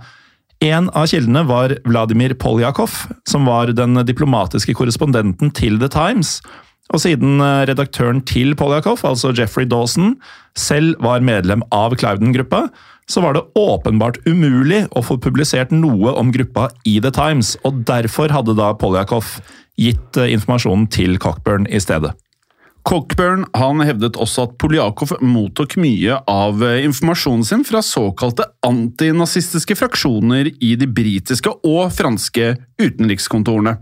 En 0.64 0.88
av 0.98 1.06
kildene 1.10 1.44
var 1.46 1.76
Vladimir 1.86 2.34
Poljakov, 2.34 3.04
som 3.28 3.46
var 3.46 3.70
den 3.78 4.00
diplomatiske 4.08 4.74
korrespondenten 4.74 5.52
til 5.54 5.78
The 5.78 5.90
Times. 5.94 6.40
Og 6.90 7.04
siden 7.04 7.38
eh, 7.44 7.64
redaktøren 7.70 8.24
til 8.26 8.56
Poljakov, 8.58 9.04
altså 9.06 9.32
Jeffrey 9.36 9.68
Dawson, 9.70 10.16
selv 10.58 10.98
var 11.04 11.22
medlem 11.22 11.62
av 11.74 11.94
Clouden-gruppa, 12.00 12.66
så 13.08 13.22
var 13.24 13.38
det 13.38 13.46
åpenbart 13.56 14.18
umulig 14.26 14.82
å 14.92 15.00
få 15.04 15.16
publisert 15.22 15.70
noe 15.72 16.12
om 16.18 16.32
gruppa 16.34 16.66
i 16.84 16.98
The 17.00 17.12
Times, 17.14 17.54
og 17.64 17.84
derfor 17.88 18.34
hadde 18.34 18.58
da 18.58 18.74
Poljakov 18.76 19.38
gitt 19.80 20.18
informasjonen 20.18 20.88
til 20.92 21.16
Cockburn 21.22 21.70
i 21.70 21.80
stedet. 21.80 22.12
Cockburn 22.88 23.42
han 23.52 23.82
hevdet 23.84 24.16
også 24.16 24.46
at 24.46 24.54
Poljakov 24.60 25.10
mottok 25.20 25.74
mye 25.76 26.22
av 26.24 26.62
eh, 26.64 26.86
informasjonen 26.86 27.44
sin 27.44 27.64
fra 27.68 27.82
såkalte 27.84 28.46
antinazistiske 28.64 29.76
fraksjoner 29.76 30.48
i 30.64 30.70
de 30.80 30.88
britiske 30.88 31.52
og 31.68 31.92
franske 31.92 32.54
utenrikskontorene. 32.80 33.74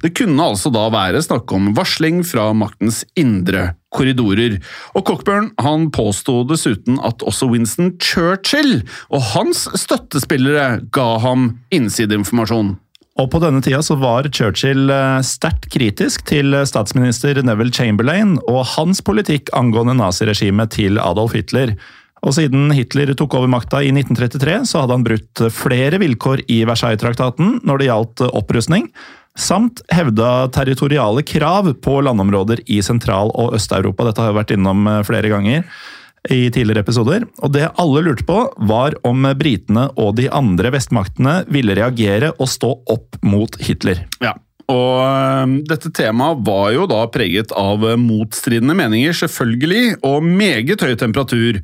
Det 0.00 0.14
kunne 0.16 0.48
altså 0.54 0.72
da 0.72 0.86
være 0.94 1.20
snakk 1.26 1.52
om 1.52 1.74
varsling 1.76 2.22
fra 2.24 2.48
maktens 2.56 3.02
indre 3.20 3.74
korridorer. 3.92 4.56
Og 4.96 5.04
Cockburn 5.10 5.52
han 5.60 5.90
påsto 5.92 6.40
dessuten 6.48 6.96
at 7.04 7.20
også 7.28 7.50
Winston 7.52 7.98
Churchill 8.00 8.78
og 9.12 9.28
hans 9.34 9.66
støttespillere 9.76 10.86
ga 10.94 11.10
ham 11.20 11.50
innsideinformasjon. 11.74 12.78
Og 13.18 13.26
på 13.32 13.40
denne 13.42 13.58
tida 13.64 13.80
så 13.82 13.96
var 13.98 14.28
Churchill 14.30 14.90
eh, 14.94 15.18
sterkt 15.26 15.66
kritisk 15.74 16.22
til 16.30 16.54
statsminister 16.70 17.40
Neville 17.42 17.74
Chamberlain 17.74 18.36
og 18.46 18.62
hans 18.76 19.02
politikk 19.02 19.50
angående 19.58 19.96
naziregimet 19.98 20.76
til 20.76 21.00
Adolf 21.02 21.34
Hitler. 21.34 21.74
Og 22.26 22.34
siden 22.34 22.72
Hitler 22.74 23.12
tok 23.18 23.34
over 23.38 23.50
makta 23.50 23.82
i 23.82 23.90
1933, 23.92 24.60
så 24.70 24.82
hadde 24.82 24.96
han 24.96 25.06
brutt 25.06 25.44
flere 25.54 26.00
vilkår 26.02 26.44
i 26.50 26.62
Versailles-traktaten 26.66 27.60
når 27.66 27.78
det 27.78 27.90
gjaldt 27.90 28.24
opprustning, 28.28 28.88
samt 29.38 29.84
hevda 29.94 30.48
territoriale 30.54 31.22
krav 31.26 31.70
på 31.82 32.00
landområder 32.02 32.64
i 32.66 32.80
Sentral- 32.82 33.34
og 33.34 33.54
Øst-Europa. 33.58 34.08
Dette 34.08 34.24
har 34.24 34.32
jeg 34.32 34.40
vært 34.40 34.54
innom 34.54 34.86
eh, 34.90 35.04
flere 35.06 35.30
ganger 35.34 35.66
i 36.30 36.48
tidligere 36.50 36.82
episoder. 36.84 37.24
Og 37.42 37.52
det 37.54 37.68
alle 37.78 38.02
lurte 38.06 38.26
på, 38.28 38.40
var 38.70 38.96
om 39.08 39.28
britene 39.38 39.88
og 39.96 40.16
de 40.18 40.28
andre 40.34 40.72
vestmaktene 40.74 41.40
ville 41.52 41.76
reagere 41.78 42.32
og 42.36 42.50
stå 42.50 42.74
opp 42.90 43.20
mot 43.26 43.58
Hitler. 43.62 44.04
Ja, 44.24 44.34
og 44.68 45.54
dette 45.68 45.92
temaet 45.96 46.42
var 46.44 46.72
jo 46.74 46.88
da 46.90 47.04
preget 47.12 47.54
av 47.56 47.86
motstridende 48.00 48.76
meninger, 48.76 49.16
selvfølgelig, 49.16 49.98
og 50.04 50.26
meget 50.26 50.84
høy 50.84 50.92
temperatur. 51.00 51.62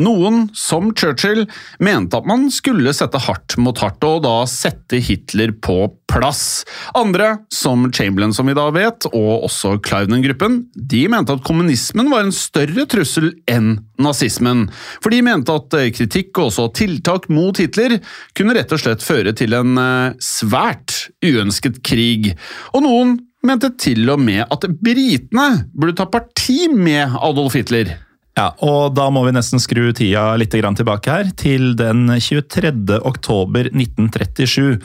Noen, 0.00 0.46
som 0.56 0.88
Churchill, 0.96 1.44
mente 1.82 2.16
at 2.16 2.28
man 2.28 2.46
skulle 2.52 2.94
sette 2.96 3.20
hardt 3.26 3.58
mot 3.60 3.76
hardt, 3.82 4.00
og 4.08 4.22
da 4.24 4.34
sette 4.48 5.02
Hitler 5.04 5.52
på 5.52 5.90
plass. 6.08 6.62
Andre, 6.96 7.42
som 7.52 7.84
Chamberlain, 7.92 8.32
som 8.32 8.48
vi 8.48 8.56
da 8.56 8.68
vet, 8.72 9.04
og 9.12 9.44
også 9.48 9.74
Cliveden-gruppen, 9.84 10.62
de 10.76 11.02
mente 11.12 11.36
at 11.36 11.44
kommunismen 11.44 12.08
var 12.12 12.24
en 12.24 12.32
større 12.32 12.86
trussel 12.88 13.34
enn 13.50 13.74
nazismen. 14.02 14.64
For 15.04 15.12
de 15.12 15.20
mente 15.24 15.52
at 15.54 15.76
eh, 15.78 15.90
kritikk 15.94 16.40
og 16.40 16.50
også 16.50 16.70
tiltak 16.78 17.28
mot 17.32 17.60
Hitler 17.60 17.98
kunne 18.36 18.56
rett 18.56 18.72
og 18.72 18.80
slett 18.80 19.04
føre 19.04 19.34
til 19.36 19.56
en 19.58 19.76
eh, 19.80 20.16
svært 20.24 21.10
uønsket 21.24 21.82
krig. 21.86 22.32
Og 22.72 22.86
noen 22.86 23.18
mente 23.46 23.72
til 23.80 24.08
og 24.12 24.22
med 24.22 24.46
at 24.46 24.66
britene 24.80 25.66
burde 25.74 25.98
ta 25.98 26.08
parti 26.10 26.64
med 26.72 27.18
Adolf 27.20 27.58
Hitler. 27.58 27.92
Ja, 28.38 28.48
og 28.64 28.94
da 28.96 29.10
må 29.12 29.26
vi 29.26 29.34
nesten 29.36 29.60
skru 29.60 29.90
tida 29.92 30.32
litt 30.40 30.54
tilbake 30.54 31.12
her, 31.12 31.30
til 31.36 31.74
den 31.76 32.06
23. 32.08 32.72
oktober 33.04 33.68
1937. 33.68 34.80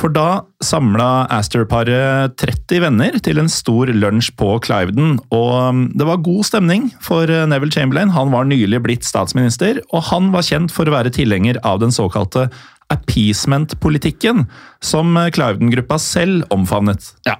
For 0.00 0.08
da 0.08 0.42
samla 0.64 1.26
Astor-paret 1.36 2.32
30 2.40 2.80
venner 2.80 3.16
til 3.24 3.40
en 3.42 3.50
stor 3.52 3.90
lunsj 3.92 4.30
på 4.40 4.54
Cliveden. 4.64 5.18
Og 5.34 5.50
um, 5.68 5.82
det 5.92 6.06
var 6.08 6.22
god 6.24 6.48
stemning, 6.48 6.86
for 7.04 7.28
uh, 7.28 7.44
Neville 7.48 7.74
Chamberlain 7.74 8.12
han 8.14 8.32
var 8.32 8.48
nylig 8.48 8.80
blitt 8.84 9.08
statsminister, 9.08 9.82
og 9.92 10.08
han 10.08 10.30
var 10.32 10.48
kjent 10.48 10.72
for 10.72 10.88
å 10.88 10.96
være 10.96 11.12
tilhenger 11.12 11.60
av 11.68 11.82
den 11.84 11.92
såkalte 11.92 12.48
appeasement-politikken, 12.92 14.46
som 14.84 15.12
uh, 15.16 15.28
Cliveden-gruppa 15.32 16.00
selv 16.00 16.48
omfavnet. 16.56 17.12
Ja, 17.28 17.36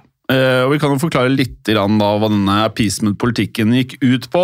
og 0.65 0.73
Vi 0.73 0.79
kan 0.81 0.93
jo 0.93 1.01
forklare 1.01 1.31
litt 1.33 1.59
da 1.67 1.85
hva 1.87 2.29
denne 2.29 2.59
appeasement-politikken 2.67 3.73
gikk 3.77 3.97
ut 4.03 4.29
på. 4.33 4.43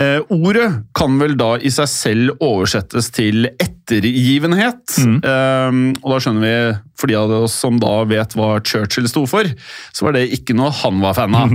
Eh, 0.00 0.20
ordet 0.32 0.68
kan 0.96 1.18
vel 1.20 1.36
da 1.40 1.54
i 1.58 1.72
seg 1.72 1.90
selv 1.90 2.44
oversettes 2.44 3.10
til 3.14 3.48
ettergivenhet. 3.52 4.96
Mm. 5.04 5.92
og 6.00 6.08
da 6.10 6.18
skjønner 6.22 6.44
vi, 6.44 6.56
for 6.98 7.10
de 7.10 7.16
av 7.18 7.32
oss 7.42 7.56
som 7.64 7.78
da 7.80 7.92
vet 8.08 8.34
hva 8.38 8.56
Churchill 8.64 9.08
sto 9.10 9.24
for, 9.28 9.48
så 9.92 10.06
var 10.06 10.16
det 10.16 10.30
ikke 10.36 10.56
noe 10.56 10.72
han 10.82 11.00
var 11.04 11.16
fan 11.18 11.38
av. 11.38 11.54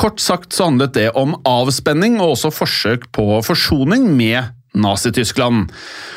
Kort 0.00 0.20
sagt 0.22 0.54
så 0.56 0.70
handlet 0.70 0.94
det 0.96 1.10
om 1.18 1.34
avspenning 1.48 2.18
og 2.20 2.34
også 2.34 2.52
forsøk 2.54 3.10
på 3.16 3.42
forsoning 3.44 4.06
med 4.16 4.48
Nazi-Tyskland. 4.78 5.70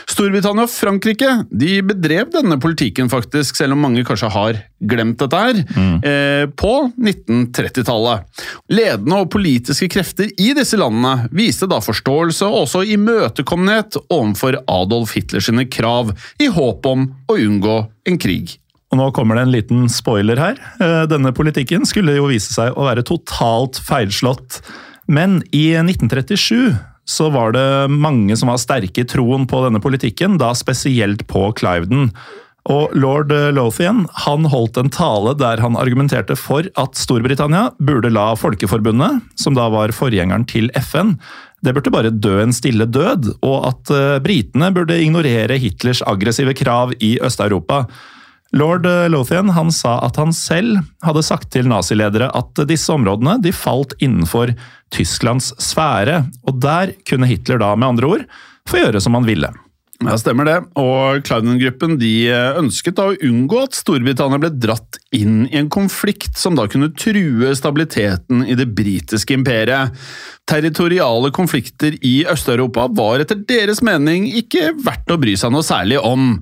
Storbritannia 0.10 0.67
og 0.67 0.72
Frankrike 0.72 1.29
de 1.50 1.79
bedrev 1.86 2.29
denne 2.33 2.60
politikken, 2.62 3.10
faktisk, 3.12 3.57
selv 3.57 3.75
om 3.75 3.83
mange 3.86 4.03
kanskje 4.05 4.29
har 4.33 4.60
glemt 4.83 5.19
dette 5.22 5.39
her, 5.39 5.62
eh, 6.03 6.45
på 6.50 6.74
1930-tallet. 7.00 8.25
Ledende 8.69 9.22
og 9.24 9.31
politiske 9.33 9.89
krefter 9.89 10.29
i 10.38 10.51
disse 10.53 10.77
landene 10.77 11.29
viste 11.31 11.69
da 11.69 11.79
forståelse 11.83 12.45
og 12.45 12.65
også 12.65 12.83
imøtekommenhet 12.93 13.98
overfor 14.10 14.60
Adolf 14.67 15.15
Hitlers 15.17 15.50
krav, 15.72 16.13
i 16.39 16.48
håp 16.48 16.86
om 16.86 17.07
å 17.29 17.38
unngå 17.39 17.77
en 18.05 18.17
krig. 18.19 18.57
Og 18.93 19.00
nå 19.00 19.10
kommer 19.15 19.39
det 19.39 19.48
en 19.48 19.53
liten 19.55 19.86
spoiler 19.89 20.38
her. 20.38 20.60
Eh, 20.79 21.03
Denne 21.10 21.33
politikken 21.33 21.88
skulle 21.89 22.13
jo 22.19 22.29
vise 22.29 22.53
seg 22.53 22.75
å 22.77 22.86
være 22.86 23.05
totalt 23.07 23.79
feilslått. 23.81 24.62
Men 25.10 25.41
i 25.51 25.74
1937 25.81 26.93
så 27.10 27.29
var 27.33 27.55
det 27.55 27.91
mange 27.91 28.36
som 28.39 28.51
var 28.51 28.62
sterke 28.62 29.03
i 29.03 29.10
troen 29.10 29.48
på 29.50 29.65
denne 29.65 29.81
politikken, 29.83 30.39
da 30.41 30.53
spesielt 30.55 31.25
på 31.29 31.50
Cliveden. 31.60 32.12
Og 32.72 32.93
lord 32.95 33.33
Lothian 33.51 34.05
han 34.24 34.45
holdt 34.48 34.77
en 34.79 34.91
tale 34.93 35.33
der 35.36 35.60
han 35.60 35.75
argumenterte 35.75 36.38
for 36.39 36.69
at 36.79 36.95
Storbritannia 36.95 37.74
burde 37.83 38.12
la 38.13 38.29
Folkeforbundet, 38.39 39.19
som 39.36 39.57
da 39.57 39.67
var 39.74 39.91
forgjengeren 39.95 40.48
til 40.48 40.72
FN, 40.79 41.17
det 41.63 41.72
burde 41.75 41.93
bare 41.95 42.12
dø 42.12 42.38
en 42.43 42.55
stille 42.55 42.88
død, 42.91 43.29
og 43.45 43.57
at 43.69 43.91
eh, 43.95 44.19
britene 44.24 44.72
burde 44.75 45.00
ignorere 45.00 45.60
Hitlers 45.62 46.03
aggressive 46.05 46.55
krav 46.60 46.91
i 47.00 47.15
Øst-Europa. 47.24 47.86
Lord 48.53 48.86
Lothian 49.10 49.50
han 49.55 49.72
sa 49.74 49.95
at 50.05 50.19
han 50.22 50.33
selv 50.38 50.83
hadde 51.01 51.25
sagt 51.25 51.50
til 51.55 51.65
naziledere 51.72 52.29
at 52.38 52.63
disse 52.69 52.93
områdene 52.93 53.39
de 53.41 53.53
falt 53.55 53.95
innenfor 53.98 54.53
Tysklands 54.93 55.51
sfære, 55.57 56.22
og 56.45 56.62
der 56.62 56.93
kunne 57.10 57.29
Hitler 57.29 57.62
da 57.62 57.74
med 57.74 57.95
andre 57.95 58.12
ord 58.17 58.25
få 58.69 58.83
gjøre 58.83 59.01
som 59.01 59.17
han 59.17 59.25
ville. 59.25 59.50
Ja, 60.03 60.17
stemmer 60.19 60.48
det. 60.48 60.55
Og 60.79 61.24
Clouden-gruppen 61.27 61.95
de 62.01 62.27
ønsket 62.60 62.98
da 62.98 63.05
å 63.12 63.15
unngå 63.24 63.62
at 63.63 63.77
Storbritannia 63.77 64.39
ble 64.41 64.50
dratt 64.51 65.00
inn 65.15 65.45
i 65.48 65.60
en 65.62 65.69
konflikt 65.72 66.36
som 66.39 66.57
da 66.57 66.65
kunne 66.72 66.91
true 66.98 67.53
stabiliteten 67.55 68.43
i 68.43 68.57
det 68.60 68.67
britiske 68.75 69.38
imperiet. 69.38 69.95
Territoriale 70.50 71.31
konflikter 71.36 71.95
i 72.03 72.17
Øst-Europa 72.29 72.89
var 72.98 73.24
etter 73.24 73.39
deres 73.48 73.83
mening 73.86 74.27
ikke 74.41 74.74
verdt 74.83 75.13
å 75.13 75.19
bry 75.22 75.38
seg 75.39 75.53
noe 75.55 75.65
særlig 75.65 76.01
om. 76.03 76.36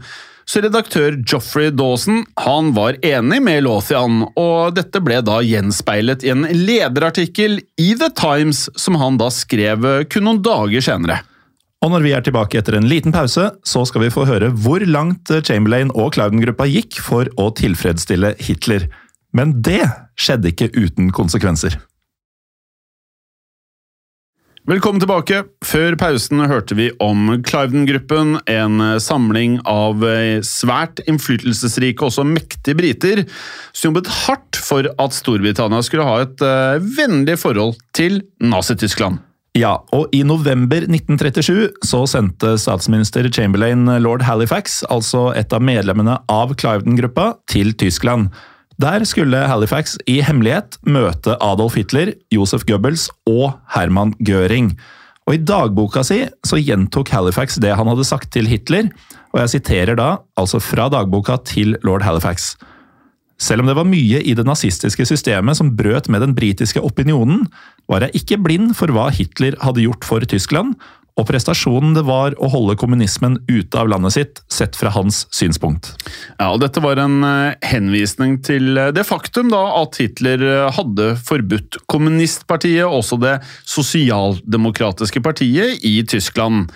Så 0.49 0.61
redaktør 0.63 1.15
Joffrey 1.27 1.71
Dawson 1.73 2.23
han 2.43 2.71
var 2.75 2.97
enig 3.05 3.41
med 3.45 3.63
Lothian, 3.65 4.23
og 4.35 4.75
dette 4.77 5.01
ble 5.03 5.21
da 5.25 5.39
gjenspeilet 5.45 6.25
i 6.25 6.31
en 6.33 6.47
lederartikkel 6.49 7.59
i 7.79 7.91
The 7.99 8.11
Times 8.17 8.67
som 8.79 8.97
han 9.01 9.19
da 9.21 9.29
skrev 9.33 9.85
kun 10.11 10.27
noen 10.27 10.41
dager 10.45 10.83
senere. 10.85 11.21
Og 11.81 11.89
når 11.89 12.03
vi 12.05 12.11
er 12.13 12.25
tilbake 12.25 12.59
etter 12.59 12.75
en 12.77 12.89
liten 12.89 13.13
pause, 13.13 13.47
så 13.65 13.85
skal 13.89 14.03
vi 14.03 14.11
få 14.13 14.27
høre 14.29 14.51
hvor 14.53 14.83
langt 14.85 15.31
Chamberlain 15.47 15.89
og 15.95 16.13
Clouden-gruppa 16.13 16.67
gikk 16.69 16.99
for 17.01 17.29
å 17.41 17.49
tilfredsstille 17.57 18.35
Hitler. 18.41 18.85
Men 19.33 19.55
det 19.65 19.81
skjedde 20.19 20.51
ikke 20.51 20.69
uten 20.75 21.09
konsekvenser. 21.15 21.79
Velkommen 24.69 25.01
tilbake. 25.01 25.39
Før 25.65 25.95
pausen 25.97 26.43
hørte 26.45 26.75
vi 26.77 26.91
om 27.01 27.31
Cliveden-gruppen, 27.41 28.35
en 28.45 28.83
samling 29.01 29.55
av 29.65 30.03
svært 30.45 31.01
innflytelsesrike 31.09 31.97
og 32.03 32.11
også 32.11 32.25
mektige 32.29 32.77
briter, 32.77 33.23
som 33.73 33.89
jobbet 33.89 34.11
hardt 34.19 34.59
for 34.61 34.85
at 34.85 35.17
Storbritannia 35.17 35.81
skulle 35.81 36.05
ha 36.05 36.21
et 36.27 36.45
uh, 36.45 36.77
vennlig 36.77 37.39
forhold 37.41 37.73
til 37.97 38.21
Nazi-Tyskland. 38.37 39.17
Ja, 39.57 39.79
og 39.97 40.13
i 40.13 40.21
november 40.21 40.85
1937 40.85 41.81
så 41.81 42.05
sendte 42.07 42.53
statsminister 42.61 43.25
Chamberlain 43.33 43.89
lord 44.05 44.21
Halifax, 44.29 44.83
altså 44.93 45.31
et 45.41 45.57
av 45.57 45.65
medlemmene 45.65 46.19
av 46.29 46.53
Cliveden-gruppa, 46.53 47.31
til 47.49 47.73
Tyskland. 47.81 48.29
Der 48.81 49.03
skulle 49.05 49.37
Halifax 49.45 49.97
i 50.09 50.21
hemmelighet 50.25 50.79
møte 50.87 51.35
Adolf 51.43 51.75
Hitler, 51.77 52.15
Josef 52.33 52.63
Goebbels 52.65 53.09
og 53.29 53.51
Herman 53.75 54.15
Göring. 54.25 54.71
Og 55.27 55.35
I 55.35 55.41
dagboka 55.45 56.01
si 56.07 56.23
så 56.47 56.57
gjentok 56.57 57.11
Halifax 57.13 57.59
det 57.61 57.75
han 57.77 57.91
hadde 57.91 58.07
sagt 58.07 58.31
til 58.33 58.49
Hitler, 58.49 58.89
og 59.35 59.43
jeg 59.43 59.53
siterer 59.53 59.99
da, 59.99 60.07
altså 60.39 60.61
fra 60.63 60.87
dagboka 60.89 61.37
til 61.45 61.75
lord 61.85 62.07
Halifax. 62.07 62.55
Selv 63.41 63.61
om 63.61 63.69
det 63.69 63.77
var 63.77 63.89
mye 63.89 64.23
i 64.23 64.33
det 64.37 64.47
nazistiske 64.47 65.05
systemet 65.09 65.59
som 65.59 65.75
brøt 65.77 66.09
med 66.09 66.25
den 66.25 66.33
britiske 66.37 66.81
opinionen, 66.81 67.45
var 67.91 68.07
jeg 68.07 68.23
ikke 68.23 68.39
blind 68.41 68.73
for 68.77 68.89
hva 68.95 69.11
Hitler 69.13 69.59
hadde 69.61 69.83
gjort 69.85 70.07
for 70.07 70.25
Tyskland, 70.25 70.73
og 71.19 71.27
prestasjonen 71.27 71.95
det 71.95 72.03
var 72.07 72.35
å 72.39 72.49
holde 72.51 72.77
kommunismen 72.79 73.37
ute 73.49 73.79
av 73.79 73.89
landet 73.91 74.15
sitt, 74.15 74.41
sett 74.51 74.77
fra 74.79 74.93
hans 74.95 75.25
synspunkt. 75.35 75.91
Ja, 76.37 76.51
og 76.53 76.61
Dette 76.63 76.83
var 76.83 77.01
en 77.01 77.19
uh, 77.25 77.57
henvisning 77.67 78.39
til 78.45 78.77
uh, 78.79 78.89
det 78.95 79.05
faktum 79.07 79.51
da 79.51 79.61
at 79.81 79.99
Hitler 80.01 80.45
uh, 80.45 80.71
hadde 80.75 81.13
forbudt 81.19 81.81
kommunistpartiet, 81.91 82.87
også 82.87 83.19
det 83.21 83.37
sosialdemokratiske 83.69 85.23
partiet, 85.25 85.83
i 85.83 85.99
Tyskland. 86.07 86.71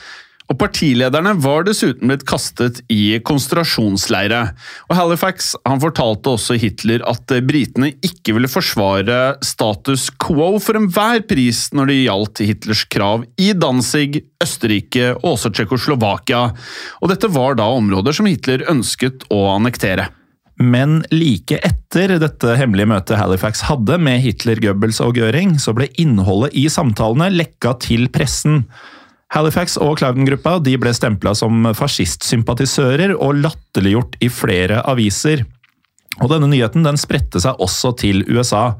Og 0.46 0.60
Partilederne 0.62 1.32
var 1.42 1.66
dessuten 1.66 2.12
blitt 2.12 2.26
kastet 2.30 2.84
i 2.94 3.18
konsentrasjonsleire. 3.26 4.42
Og 4.90 4.98
Halifax 4.98 5.54
han 5.66 5.82
fortalte 5.82 6.36
også 6.36 6.58
Hitler 6.62 7.02
at 7.10 7.34
britene 7.48 7.92
ikke 8.06 8.36
ville 8.38 8.52
forsvare 8.52 9.40
status 9.46 10.12
quo 10.22 10.52
for 10.62 10.78
enhver 10.78 11.24
pris 11.26 11.68
når 11.74 11.90
det 11.90 11.98
gjaldt 12.04 12.44
Hitlers 12.46 12.84
krav 12.94 13.26
i 13.42 13.52
Danzig, 13.58 14.22
Østerrike 14.44 15.16
og 15.16 15.32
også 15.34 15.50
Tsjekkoslovakia. 15.56 16.44
Og 17.02 17.10
dette 17.10 17.32
var 17.34 17.58
da 17.58 17.72
områder 17.74 18.14
som 18.14 18.30
Hitler 18.30 18.68
ønsket 18.70 19.26
å 19.34 19.48
annektere. 19.56 20.12
Men 20.62 21.02
like 21.12 21.58
etter 21.68 22.14
dette 22.22 22.54
hemmelige 22.56 22.88
møtet 22.88 23.20
Halifax 23.20 23.66
hadde 23.68 23.98
med 24.00 24.22
Hitler, 24.24 24.62
Goebbels 24.64 25.02
og 25.04 25.18
Göring, 25.20 25.58
så 25.60 25.74
ble 25.76 25.90
innholdet 26.00 26.56
i 26.56 26.70
samtalene 26.72 27.34
lekka 27.34 27.74
til 27.84 28.08
pressen. 28.14 28.64
Halifax 29.36 29.76
og 29.84 29.98
Clouden-gruppa 30.00 30.58
ble 30.64 30.94
stempla 30.96 31.34
som 31.36 31.68
fascistsympatisører 31.76 33.16
og 33.16 33.42
latterliggjort 33.44 34.16
i 34.24 34.30
flere 34.32 34.80
aviser. 34.88 35.44
Og 36.24 36.32
denne 36.32 36.48
nyheten 36.48 36.86
den 36.86 37.00
spredte 37.00 37.42
seg 37.44 37.60
også 37.60 37.92
til 38.00 38.24
USA. 38.32 38.78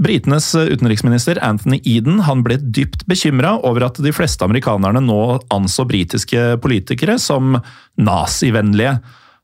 Britenes 0.00 0.54
utenriksminister 0.56 1.36
Anthony 1.44 1.82
Eden 1.84 2.22
han 2.24 2.40
ble 2.46 2.56
dypt 2.56 3.04
bekymra 3.10 3.58
over 3.60 3.84
at 3.90 4.00
de 4.00 4.14
fleste 4.16 4.44
amerikanerne 4.46 5.02
nå 5.04 5.18
anså 5.52 5.84
britiske 5.84 6.56
politikere 6.64 7.18
som 7.20 7.58
nazivennlige. 8.00 8.96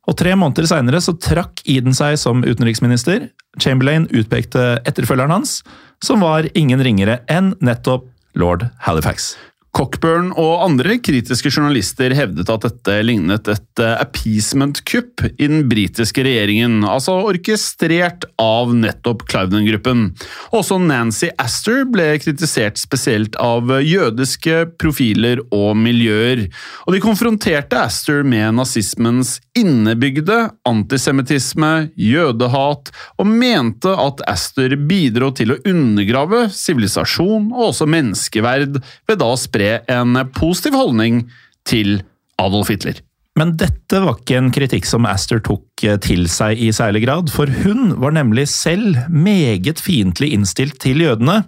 Og 0.09 0.17
Tre 0.17 0.33
måneder 0.41 0.65
seinere 0.71 1.03
trakk 1.21 1.61
Eden 1.69 1.93
seg 1.93 2.17
som 2.17 2.41
utenriksminister. 2.41 3.29
Chamberlain 3.61 4.09
utpekte 4.09 4.79
etterfølgeren 4.89 5.37
hans, 5.37 5.61
som 6.01 6.25
var 6.25 6.49
ingen 6.57 6.81
ringere 6.81 7.21
enn 7.29 7.53
nettopp 7.61 8.09
lord 8.39 8.65
Halifax. 8.89 9.35
Cockburn 9.77 10.31
og 10.33 10.63
andre 10.65 10.97
kritiske 11.05 11.51
journalister 11.53 12.15
hevdet 12.17 12.49
at 12.51 12.65
dette 12.65 12.95
lignet 13.05 13.51
et 13.53 13.83
appeasement-kupp 13.85 15.23
i 15.29 15.47
den 15.47 15.67
britiske 15.71 16.25
regjeringen, 16.25 16.81
altså 16.89 17.19
orkestrert 17.29 18.25
av 18.43 18.73
nettopp 18.75 19.27
Cliveden-gruppen. 19.29 20.09
Også 20.57 20.81
Nancy 20.83 21.29
Astor 21.39 21.85
ble 21.93 22.09
kritisert 22.23 22.81
spesielt 22.81 23.37
av 23.43 23.71
jødiske 23.85 24.65
profiler 24.81 25.45
og 25.55 25.77
miljøer, 25.79 26.47
og 26.87 26.97
de 26.97 27.03
konfronterte 27.05 27.79
Astor 27.79 28.25
med 28.27 28.57
nazismens 28.59 29.37
innebygde 29.59 30.41
antisemittisme, 30.69 31.91
jødehat, 31.99 32.91
og 33.21 33.31
mente 33.31 33.93
at 33.93 34.25
Astor 34.31 34.75
bidro 34.89 35.31
til 35.37 35.55
å 35.55 35.61
undergrave 35.69 36.47
sivilisasjon 36.55 37.53
og 37.53 37.69
også 37.71 37.89
menneskeverd 37.91 38.81
ved 38.81 39.21
da 39.21 39.33
å 39.35 39.39
spre 39.39 39.58
en 39.61 40.23
positiv 40.37 40.79
holdning 40.79 41.25
til 41.69 42.03
Adolf 42.39 42.71
Hitler. 42.73 43.03
Men 43.39 43.53
dette 43.55 44.01
var 44.03 44.17
ikke 44.19 44.35
en 44.35 44.49
kritikk 44.51 44.87
som 44.89 45.07
Astor 45.07 45.39
tok 45.47 45.85
til 46.03 46.25
seg 46.33 46.59
i 46.59 46.73
særlig 46.75 47.05
grad, 47.05 47.29
for 47.31 47.47
hun 47.63 47.93
var 48.03 48.17
nemlig 48.17 48.49
selv 48.51 48.97
meget 49.15 49.79
fiendtlig 49.79 50.33
innstilt 50.35 50.81
til 50.83 51.05
jødene, 51.05 51.45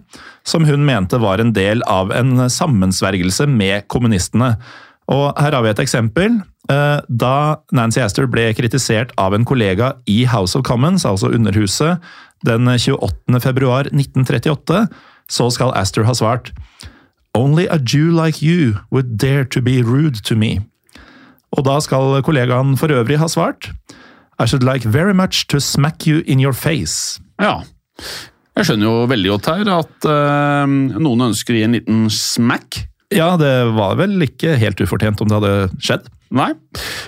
som 0.47 0.63
hun 0.63 0.85
mente 0.87 1.19
var 1.19 1.43
en 1.43 1.51
del 1.51 1.83
av 1.91 2.13
en 2.15 2.47
sammensvergelse 2.47 3.49
med 3.51 3.89
kommunistene. 3.91 4.53
Og 5.11 5.35
her 5.35 5.51
har 5.57 5.65
vi 5.65 5.73
et 5.73 5.83
eksempel. 5.83 6.39
Da 6.71 7.35
Nancy 7.75 7.99
Astor 7.99 8.29
ble 8.31 8.53
kritisert 8.55 9.11
av 9.19 9.35
en 9.35 9.43
kollega 9.43 9.97
i 10.07 10.21
House 10.31 10.55
of 10.55 10.63
Commons, 10.63 11.03
altså 11.03 11.33
Underhuset, 11.35 11.99
den 12.47 12.71
28. 12.71 13.41
februar 13.43 13.91
1938, 13.91 14.85
så 15.27 15.51
skal 15.51 15.75
Astor 15.75 16.07
ha 16.07 16.15
svart 16.15 16.53
Only 17.37 17.67
a 17.67 17.79
Jew 17.79 18.11
like 18.11 18.41
you 18.41 18.79
would 18.91 19.17
dare 19.17 19.45
to 19.45 19.61
be 19.61 19.81
rude 19.81 20.23
to 20.25 20.35
me. 20.35 20.59
Og 21.55 21.65
da 21.67 21.79
skal 21.83 22.21
kollegaen 22.23 22.77
for 22.79 22.91
øvrig 22.91 23.19
ha 23.19 23.27
svart 23.27 23.71
I 24.41 24.47
should 24.47 24.63
like 24.63 24.87
very 24.87 25.13
much 25.13 25.47
to 25.47 25.59
smack 25.59 26.07
you 26.07 26.23
in 26.25 26.39
your 26.39 26.53
face. 26.53 27.21
Ja. 27.39 27.61
Jeg 28.57 28.67
skjønner 28.67 28.87
jo 28.87 29.03
veldig 29.07 29.29
godt 29.35 29.49
her 29.51 29.69
at 29.75 30.07
uh, 30.09 30.65
noen 30.67 31.27
ønsker 31.29 31.53
å 31.53 31.59
gi 31.59 31.67
en 31.67 31.75
liten 31.77 32.07
smack. 32.11 32.81
Ja, 33.13 33.35
det 33.37 33.51
var 33.75 33.99
vel 33.99 34.17
ikke 34.25 34.55
helt 34.57 34.81
ufortjent 34.81 35.21
om 35.21 35.29
det 35.29 35.37
hadde 35.37 35.83
skjedd. 35.83 36.09
Nei. 36.31 36.53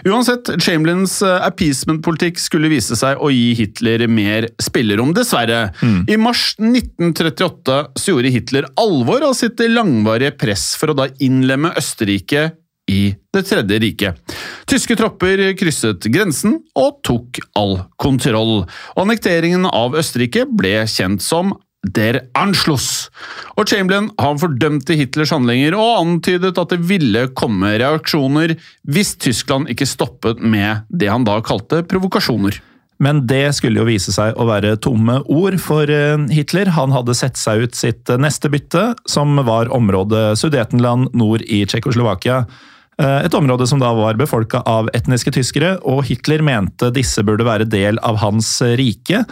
Uansett, 0.04 0.50
Chamberlains 0.60 1.22
appeasement-politikk 1.24 2.42
skulle 2.44 2.72
vise 2.72 2.98
seg 3.00 3.22
å 3.24 3.30
gi 3.32 3.54
Hitler 3.56 4.04
mer 4.12 4.50
spillerom, 4.62 5.14
dessverre. 5.16 5.70
Mm. 5.80 6.02
I 6.12 6.18
mars 6.20 6.50
1938 6.60 7.78
så 7.96 8.12
gjorde 8.12 8.34
Hitler 8.36 8.68
alvor 8.80 9.24
av 9.30 9.38
sitt 9.40 9.64
langvarige 9.64 10.36
press 10.44 10.74
for 10.80 10.92
å 10.92 10.98
da 11.00 11.08
innlemme 11.24 11.72
Østerrike 11.80 12.50
i 12.92 13.14
Det 13.34 13.46
tredje 13.48 13.80
riket. 13.80 14.34
Tyske 14.70 14.96
tropper 15.00 15.40
krysset 15.58 16.04
grensen 16.12 16.60
og 16.78 17.00
tok 17.08 17.40
all 17.58 17.78
kontroll. 18.02 18.66
Annekteringen 19.00 19.66
av 19.70 19.96
Østerrike 19.98 20.44
ble 20.52 20.84
kjent 20.92 21.24
som 21.24 21.56
Der 21.84 22.22
Anschluss. 22.40 23.10
Og 23.60 23.68
Chamberlain 23.68 24.10
han 24.22 24.40
fordømte 24.40 24.96
Hitlers 24.96 25.34
handlinger 25.36 25.76
og 25.76 25.98
antydet 26.00 26.56
at 26.58 26.72
det 26.72 26.80
ville 26.88 27.26
komme 27.36 27.74
reaksjoner 27.82 28.56
hvis 28.88 29.18
Tyskland 29.20 29.68
ikke 29.72 29.90
stoppet 29.90 30.40
med 30.40 30.88
det 30.88 31.12
han 31.12 31.28
da 31.28 31.42
kalte 31.44 31.82
provokasjoner. 31.84 32.62
Men 33.04 33.26
det 33.28 33.50
skulle 33.58 33.82
jo 33.82 33.88
vise 33.90 34.14
seg 34.16 34.38
å 34.40 34.46
være 34.48 34.78
tomme 34.80 35.18
ord 35.28 35.58
for 35.60 35.90
Hitler. 36.32 36.72
Han 36.78 36.94
hadde 36.96 37.16
sett 37.18 37.40
seg 37.42 37.66
ut 37.66 37.76
sitt 37.76 38.08
neste 38.22 38.52
bytte, 38.54 38.94
som 39.10 39.36
var 39.44 39.72
området 39.74 40.38
Sudetenland 40.40 41.12
nord 41.18 41.44
i 41.44 41.66
Tsjekkoslovakia. 41.68 42.46
Et 43.02 43.36
område 43.36 43.66
som 43.68 43.82
da 43.82 43.90
var 43.98 44.16
befolka 44.16 44.62
av 44.70 44.88
etniske 44.96 45.34
tyskere, 45.36 45.74
og 45.84 46.06
Hitler 46.08 46.46
mente 46.46 46.94
disse 46.96 47.26
burde 47.26 47.48
være 47.48 47.68
del 47.68 48.00
av 48.06 48.22
hans 48.22 48.56
rike. 48.80 49.26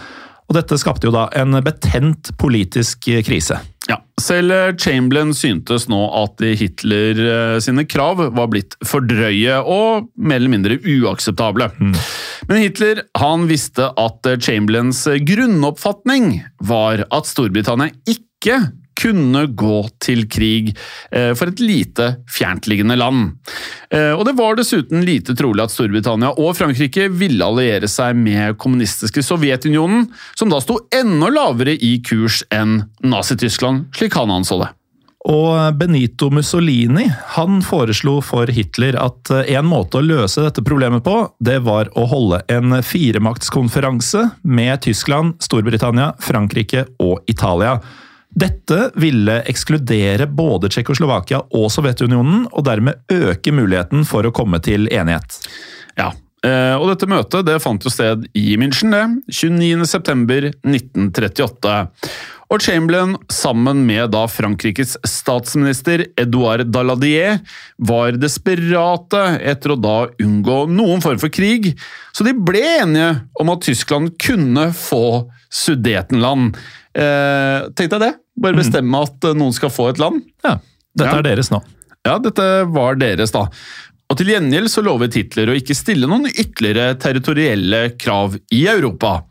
Og 0.52 0.58
dette 0.58 0.76
skapte 0.76 1.08
jo 1.08 1.14
da 1.16 1.30
en 1.40 1.56
betent 1.64 2.34
politisk 2.42 3.08
krise. 3.24 3.62
Ja, 3.88 4.02
Selv 4.20 4.76
Chamberlain 4.80 5.32
syntes 5.34 5.88
nå 5.90 6.00
at 6.20 6.44
Hitler 6.60 7.22
sine 7.64 7.86
krav 7.88 8.20
var 8.36 8.50
blitt 8.52 8.76
for 8.84 9.08
drøye 9.08 9.62
og 9.64 10.10
mer 10.20 10.42
eller 10.42 10.52
mindre 10.52 10.78
uakseptable. 10.84 11.70
Mm. 11.80 11.96
Men 12.52 12.62
Hitler 12.66 13.02
han 13.18 13.48
visste 13.48 13.88
at 13.96 14.28
Chamberlains 14.44 15.06
grunnoppfatning 15.24 16.42
var 16.68 17.06
at 17.08 17.32
Storbritannia 17.32 17.96
ikke 18.12 18.60
kunne 19.00 19.46
gå 19.58 19.78
til 20.04 20.26
krig 20.32 20.74
for 21.38 21.52
et 21.52 21.62
lite 21.64 22.08
fjerntliggende 22.32 22.98
land. 23.00 23.32
Eh, 23.92 24.12
Og 24.12 24.26
det 24.28 24.36
var 24.38 24.56
dessuten 24.56 25.06
lite 25.06 25.36
trolig 25.38 25.64
at 25.64 25.74
Storbritannia 25.74 26.34
og 26.38 26.56
Frankrike 26.58 27.08
ville 27.10 27.46
alliere 27.46 27.90
seg 27.92 28.16
med 28.16 28.58
kommunistiske 28.62 29.24
Sovjetunionen, 29.26 30.08
som 30.36 30.52
da 30.52 30.62
sto 30.62 30.80
enda 30.94 31.32
lavere 31.32 31.76
i 31.76 31.98
kurs 32.06 32.44
enn 32.52 32.84
Nazi-Tyskland, 33.04 33.90
slik 33.96 34.16
han 34.20 34.32
anså 34.32 34.62
det. 34.62 34.70
Og 35.30 35.76
Benito 35.78 36.32
Mussolini 36.34 37.04
han 37.36 37.60
foreslo 37.62 38.16
for 38.26 38.50
Hitler 38.50 38.96
at 38.98 39.30
en 39.44 39.68
måte 39.70 40.00
å 40.00 40.06
løse 40.06 40.42
dette 40.42 40.64
problemet 40.66 41.04
på, 41.06 41.14
det 41.38 41.60
var 41.62 41.92
å 41.94 42.08
holde 42.10 42.40
en 42.50 42.80
firemaktskonferanse 42.82 44.24
med 44.42 44.82
Tyskland, 44.82 45.36
Storbritannia, 45.44 46.16
Frankrike 46.26 46.88
og 46.98 47.22
Italia. 47.30 47.78
Dette 48.32 48.92
ville 48.96 49.42
ekskludere 49.52 50.28
både 50.28 50.70
Tsjekkoslovakia 50.72 51.40
og 51.58 51.72
Sovjetunionen, 51.74 52.48
og 52.52 52.66
dermed 52.68 52.94
øke 53.12 53.52
muligheten 53.56 54.06
for 54.08 54.26
å 54.26 54.32
komme 54.36 54.60
til 54.64 54.88
enighet. 54.88 55.40
Ja, 56.00 56.10
eh, 56.48 56.76
og 56.78 56.88
dette 56.94 57.08
møtet 57.12 57.46
det 57.50 57.64
fant 57.64 57.84
jo 57.84 57.90
sted 57.92 58.18
i 58.32 58.58
München, 58.62 58.92
det. 58.96 59.06
29.9.1938. 59.36 61.88
Og 62.52 62.60
Chamberlain, 62.60 63.14
sammen 63.32 63.86
med 63.88 64.10
da 64.12 64.26
Frankrikes 64.28 64.98
statsminister 65.08 66.04
Edouard 66.20 66.68
Daladier, 66.68 67.40
var 67.80 68.18
desperate 68.20 69.22
etter 69.40 69.72
å 69.72 69.80
da 69.80 69.98
unngå 70.20 70.66
noen 70.72 71.04
form 71.04 71.20
for 71.22 71.32
krig, 71.32 71.72
så 72.12 72.28
de 72.28 72.36
ble 72.36 72.64
enige 72.82 73.14
om 73.40 73.54
at 73.54 73.64
Tyskland 73.68 74.18
kunne 74.20 74.68
få 74.76 75.32
Sudetenland. 75.52 76.58
Eh, 76.96 77.70
Tenk 77.76 77.92
deg 77.94 78.00
det! 78.08 78.12
Bare 78.42 78.58
bestemme 78.58 79.04
at 79.06 79.28
eh, 79.30 79.36
noen 79.38 79.54
skal 79.56 79.70
få 79.74 79.90
et 79.92 80.00
land. 80.02 80.24
Ja, 80.46 80.58
dette 80.98 81.12
Ja. 81.12 81.20
er 81.22 81.28
deres 81.30 81.52
nå. 81.54 81.62
Ja, 82.08 82.18
dette 82.18 82.46
var 82.74 82.96
deres, 82.98 83.32
da. 83.36 83.46
Og 84.12 84.18
til 84.20 84.28
gjengjeld 84.34 84.68
så 84.68 84.82
lovet 84.84 85.14
Hitler 85.16 85.48
å 85.48 85.56
ikke 85.56 85.76
stille 85.78 86.08
noen 86.10 86.26
ytterligere 86.28 86.98
territorielle 87.00 87.94
krav 88.02 88.34
i 88.52 88.66
Europa. 88.68 89.22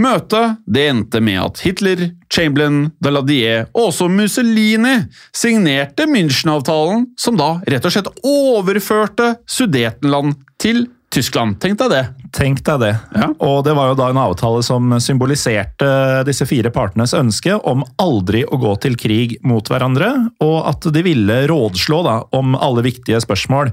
Møtet 0.00 0.58
det 0.68 0.82
endte 0.90 1.22
med 1.24 1.38
at 1.40 1.62
Hitler, 1.64 2.02
Chamberlain, 2.32 2.90
Daladier 3.00 3.68
og 3.72 3.86
også 3.94 4.10
Mussolini 4.12 4.98
signerte 5.32 6.04
München-avtalen, 6.10 7.06
som 7.16 7.38
da 7.40 7.62
rett 7.64 7.86
og 7.88 7.94
slett 7.94 8.10
overførte 8.26 9.38
Sudetenland 9.48 10.36
til 10.60 10.84
Tyskland. 11.10 11.56
Tenk 11.58 11.78
deg 11.80 11.90
det. 11.90 12.02
Tenk 12.30 12.60
deg 12.66 12.82
det. 12.84 12.92
Ja. 13.18 13.28
Og 13.42 13.64
det 13.66 13.74
var 13.74 13.90
jo 13.90 13.96
da 13.98 14.10
en 14.12 14.20
avtale 14.22 14.62
som 14.62 14.92
symboliserte 15.02 15.88
disse 16.28 16.46
fire 16.46 16.70
partenes 16.70 17.16
ønske 17.18 17.56
om 17.66 17.82
aldri 17.98 18.44
å 18.46 18.58
gå 18.62 18.76
til 18.84 18.94
krig 18.98 19.34
mot 19.42 19.66
hverandre, 19.66 20.12
og 20.38 20.58
at 20.70 20.86
de 20.94 21.02
ville 21.02 21.40
rådslå 21.50 22.04
da, 22.06 22.20
om 22.36 22.54
alle 22.54 22.86
viktige 22.86 23.18
spørsmål. 23.26 23.72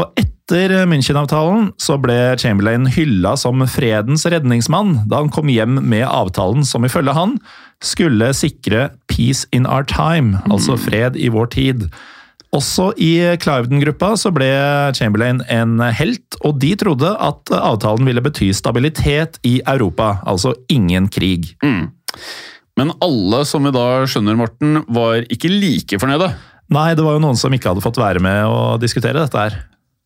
Og 0.00 0.16
etter 0.16 0.72
München-avtalen 0.88 1.68
så 1.80 1.98
ble 2.00 2.16
Chamberlain 2.40 2.88
hylla 2.88 3.34
som 3.36 3.60
fredens 3.68 4.24
redningsmann 4.24 5.02
da 5.10 5.20
han 5.20 5.28
kom 5.32 5.52
hjem 5.52 5.76
med 5.84 6.06
avtalen 6.08 6.64
som 6.64 6.88
ifølge 6.88 7.12
han 7.16 7.36
skulle 7.84 8.30
sikre 8.36 8.88
peace 9.12 9.44
in 9.52 9.68
our 9.68 9.84
time, 9.84 10.40
altså 10.48 10.78
fred 10.80 11.20
i 11.20 11.28
vår 11.32 11.52
tid. 11.52 11.86
Også 12.52 12.90
i 13.00 13.14
Cliveden-gruppa 13.40 14.12
så 14.20 14.28
ble 14.34 14.50
Chamberlain 14.96 15.40
en 15.48 15.78
helt, 15.96 16.36
og 16.44 16.58
de 16.60 16.74
trodde 16.76 17.08
at 17.16 17.52
avtalen 17.56 18.04
ville 18.08 18.24
bety 18.24 18.50
stabilitet 18.56 19.38
i 19.48 19.56
Europa, 19.64 20.18
altså 20.28 20.52
ingen 20.72 21.08
krig. 21.08 21.54
Men 22.76 22.92
alle, 23.04 23.42
som 23.48 23.64
vi 23.64 23.72
da 23.72 23.86
skjønner, 24.08 24.36
Morten, 24.36 24.82
var 24.92 25.24
ikke 25.32 25.48
like 25.52 26.00
fornøyde. 26.00 26.28
Nei, 26.72 26.92
det 26.96 27.04
var 27.04 27.16
jo 27.16 27.24
noen 27.24 27.40
som 27.40 27.52
ikke 27.52 27.72
hadde 27.72 27.84
fått 27.84 28.00
være 28.00 28.20
med 28.24 28.44
å 28.48 28.76
diskutere 28.80 29.20
dette 29.20 29.46
her. 29.46 29.58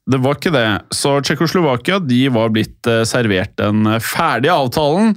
Det 0.06 0.22
var 0.22 0.38
ikke 0.38 0.54
det. 0.54 0.68
Så 0.94 1.16
Tsjekkoslovakia 1.26 1.98
de 2.02 2.28
var 2.30 2.52
blitt 2.54 2.87
eh, 2.90 3.02
servert 3.09 3.56
den 3.59 3.87
ferdige 3.98 4.54
avtalen 4.54 5.16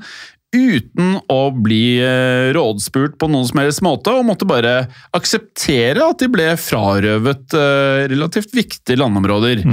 uten 0.56 1.20
å 1.30 1.40
bli 1.54 2.00
eh, 2.02 2.50
rådspurt 2.56 3.20
på 3.22 3.30
noen 3.30 3.46
som 3.46 3.62
helst 3.62 3.84
måte, 3.86 4.14
og 4.14 4.26
måtte 4.26 4.48
bare 4.50 4.88
akseptere 5.16 6.02
at 6.02 6.22
de 6.24 6.30
ble 6.32 6.48
frarøvet 6.58 7.56
eh, 7.58 8.04
relativt 8.10 8.56
viktige 8.58 8.98
landområder. 9.00 9.64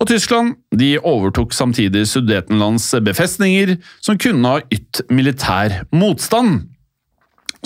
Og 0.00 0.08
Tyskland 0.08 0.56
de 0.76 0.94
overtok 0.98 1.54
samtidig 1.56 2.06
Sudetenlands 2.08 2.88
befestninger, 3.04 3.76
som 4.00 4.18
kunne 4.20 4.54
ha 4.54 4.64
ytt 4.72 5.02
militær 5.10 5.82
motstand. 5.90 6.68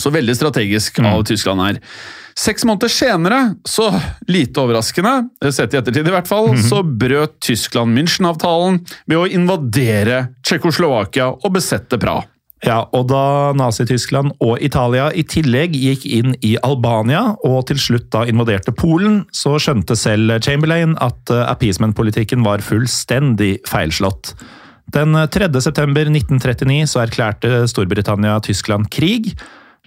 Så 0.01 0.11
veldig 0.11 0.35
strategisk 0.35 0.99
av 1.05 1.23
Tyskland 1.29 1.63
her. 1.63 1.77
Seks 2.35 2.65
måneder 2.67 2.91
senere, 2.91 3.39
så 3.63 3.93
lite 4.27 4.59
overraskende, 4.59 5.29
sett 5.55 5.77
i 5.77 5.79
ettertid 5.79 6.09
i 6.11 6.15
hvert 6.17 6.27
fall, 6.27 6.51
så 6.59 6.81
brøt 6.83 7.37
Tyskland 7.47 7.95
München-avtalen 7.95 8.81
ved 9.07 9.21
å 9.21 9.29
invadere 9.31 10.25
Tsjekkoslovakia 10.43 11.31
og 11.37 11.55
besette 11.55 12.01
Praha. 12.03 12.27
Ja, 12.65 12.79
og 12.97 13.11
da 13.11 13.53
Nazi-Tyskland 13.59 14.33
og 14.43 14.63
Italia 14.65 15.11
i 15.13 15.25
tillegg 15.29 15.75
gikk 15.77 16.07
inn 16.09 16.33
i 16.41 16.55
Albania, 16.65 17.35
og 17.45 17.67
til 17.69 17.81
slutt 17.81 18.09
da 18.15 18.25
invaderte 18.29 18.73
Polen, 18.73 19.23
så 19.37 19.59
skjønte 19.61 19.97
selv 19.99 20.39
Chamberlain 20.45 20.97
at 21.05 21.33
eh, 21.33 21.45
appeasement-politikken 21.45 22.45
var 22.47 22.65
fullstendig 22.65 23.59
feilslått. 23.69 24.33
Den 24.95 25.17
3. 25.17 25.51
september 25.65 26.09
1939 26.09 26.89
så 26.89 27.05
erklærte 27.05 27.65
Storbritannia 27.69 28.39
Tyskland 28.45 28.89
krig. 28.93 29.35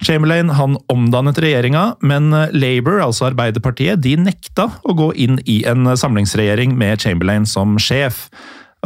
Chamberlain 0.04 0.50
han 0.54 0.76
omdannet 0.92 1.38
regjeringa, 1.42 1.96
men 2.06 2.30
Labour, 2.54 3.00
altså 3.02 3.28
Arbeiderpartiet, 3.32 3.98
de 4.04 4.14
nekta 4.20 4.68
å 4.86 4.94
gå 4.98 5.10
inn 5.18 5.40
i 5.50 5.64
en 5.66 5.90
samlingsregjering 5.98 6.76
med 6.78 7.02
Chamberlain 7.02 7.46
som 7.48 7.74
sjef. 7.82 8.28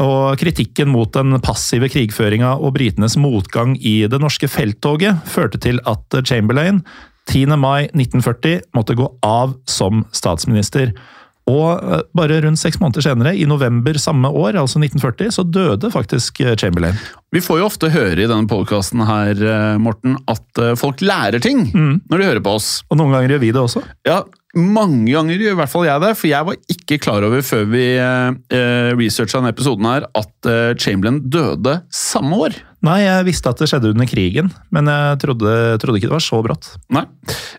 Og 0.00 0.40
kritikken 0.40 0.88
mot 0.88 1.10
den 1.12 1.36
passive 1.44 1.90
krigføringa 1.92 2.54
og 2.56 2.76
britenes 2.78 3.18
motgang 3.20 3.74
i 3.76 4.06
det 4.08 4.20
norske 4.22 4.48
felttoget 4.48 5.20
førte 5.28 5.60
til 5.60 5.82
at 5.84 6.22
Chamberlain 6.24 6.80
10. 7.30 7.46
mai 7.60 7.90
1940 7.92 8.72
måtte 8.74 8.96
gå 8.98 9.08
av 9.22 9.52
som 9.68 10.06
statsminister. 10.16 10.94
Og 11.50 11.70
eh, 11.74 12.02
bare 12.14 12.38
rundt 12.44 12.60
seks 12.60 12.78
måneder 12.78 13.02
senere, 13.04 13.32
i 13.34 13.46
november 13.50 13.98
samme 13.98 14.30
år, 14.30 14.56
altså 14.60 14.78
1940, 14.78 15.32
så 15.34 15.42
døde 15.42 15.90
faktisk 15.90 16.38
eh, 16.44 16.54
Chamberlain. 16.58 16.98
Vi 17.34 17.42
får 17.42 17.58
jo 17.58 17.66
ofte 17.66 17.90
høre 17.90 18.20
i 18.20 18.28
denne 18.30 18.46
podkasten 18.50 19.02
her, 19.08 19.34
eh, 19.34 19.80
Morten, 19.82 20.16
at 20.30 20.62
folk 20.78 21.02
lærer 21.02 21.42
ting 21.42 21.66
når 21.72 22.16
de 22.20 22.28
hører 22.28 22.44
på 22.44 22.54
oss. 22.60 22.70
Og 22.90 23.00
noen 23.00 23.14
ganger 23.16 23.34
gjør 23.34 23.42
vi 23.42 23.52
det 23.56 23.62
også. 23.62 23.82
Ja, 24.06 24.22
mange 24.58 25.12
ganger 25.14 25.40
gjør 25.40 25.54
i 25.54 25.60
hvert 25.62 25.72
fall 25.72 25.86
jeg 25.88 26.04
det, 26.04 26.12
for 26.18 26.28
jeg 26.28 26.48
var 26.48 26.74
ikke 26.74 27.00
klar 27.02 27.24
over 27.28 27.44
før 27.46 27.64
vi 27.72 27.86
eh, 27.96 28.90
researcha 28.98 29.40
denne 29.40 29.54
episoden 29.54 29.88
her, 29.88 30.08
at 30.18 30.50
eh, 30.50 30.74
Chamberlain 30.76 31.22
døde 31.32 31.78
samme 31.92 32.44
år. 32.48 32.58
Nei, 32.82 32.96
jeg 33.04 33.26
visste 33.28 33.46
at 33.52 33.60
det 33.62 33.68
skjedde 33.70 33.92
under 33.92 34.08
krigen, 34.10 34.48
men 34.74 34.88
jeg 34.90 35.18
trodde, 35.22 35.50
trodde 35.78 36.00
ikke 36.00 36.08
det 36.10 36.16
var 36.16 36.24
så 36.24 36.40
brått. 36.42 36.72
Nei. 36.90 37.04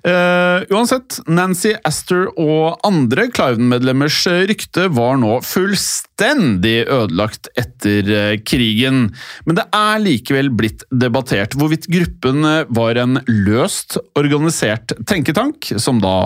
Eh, 0.04 0.66
uansett, 0.76 1.22
Nancy 1.32 1.72
Astor 1.88 2.28
og 2.36 2.84
andre 2.84 3.30
Cliven-medlemmers 3.32 4.20
eh, 4.28 4.42
rykte 4.52 4.90
var 4.92 5.16
nå 5.22 5.38
fullstendig 5.48 6.76
ødelagt 6.84 7.48
etter 7.56 8.12
eh, 8.12 8.36
krigen. 8.44 9.08
Men 9.48 9.62
det 9.62 9.70
er 9.80 10.04
likevel 10.04 10.52
blitt 10.52 10.84
debattert 10.92 11.56
hvorvidt 11.56 11.88
gruppen 11.88 12.44
eh, 12.44 12.68
var 12.76 13.00
en 13.00 13.22
løst 13.32 13.96
organisert 14.20 14.92
tenketank, 15.08 15.72
som 15.80 16.04
da 16.04 16.18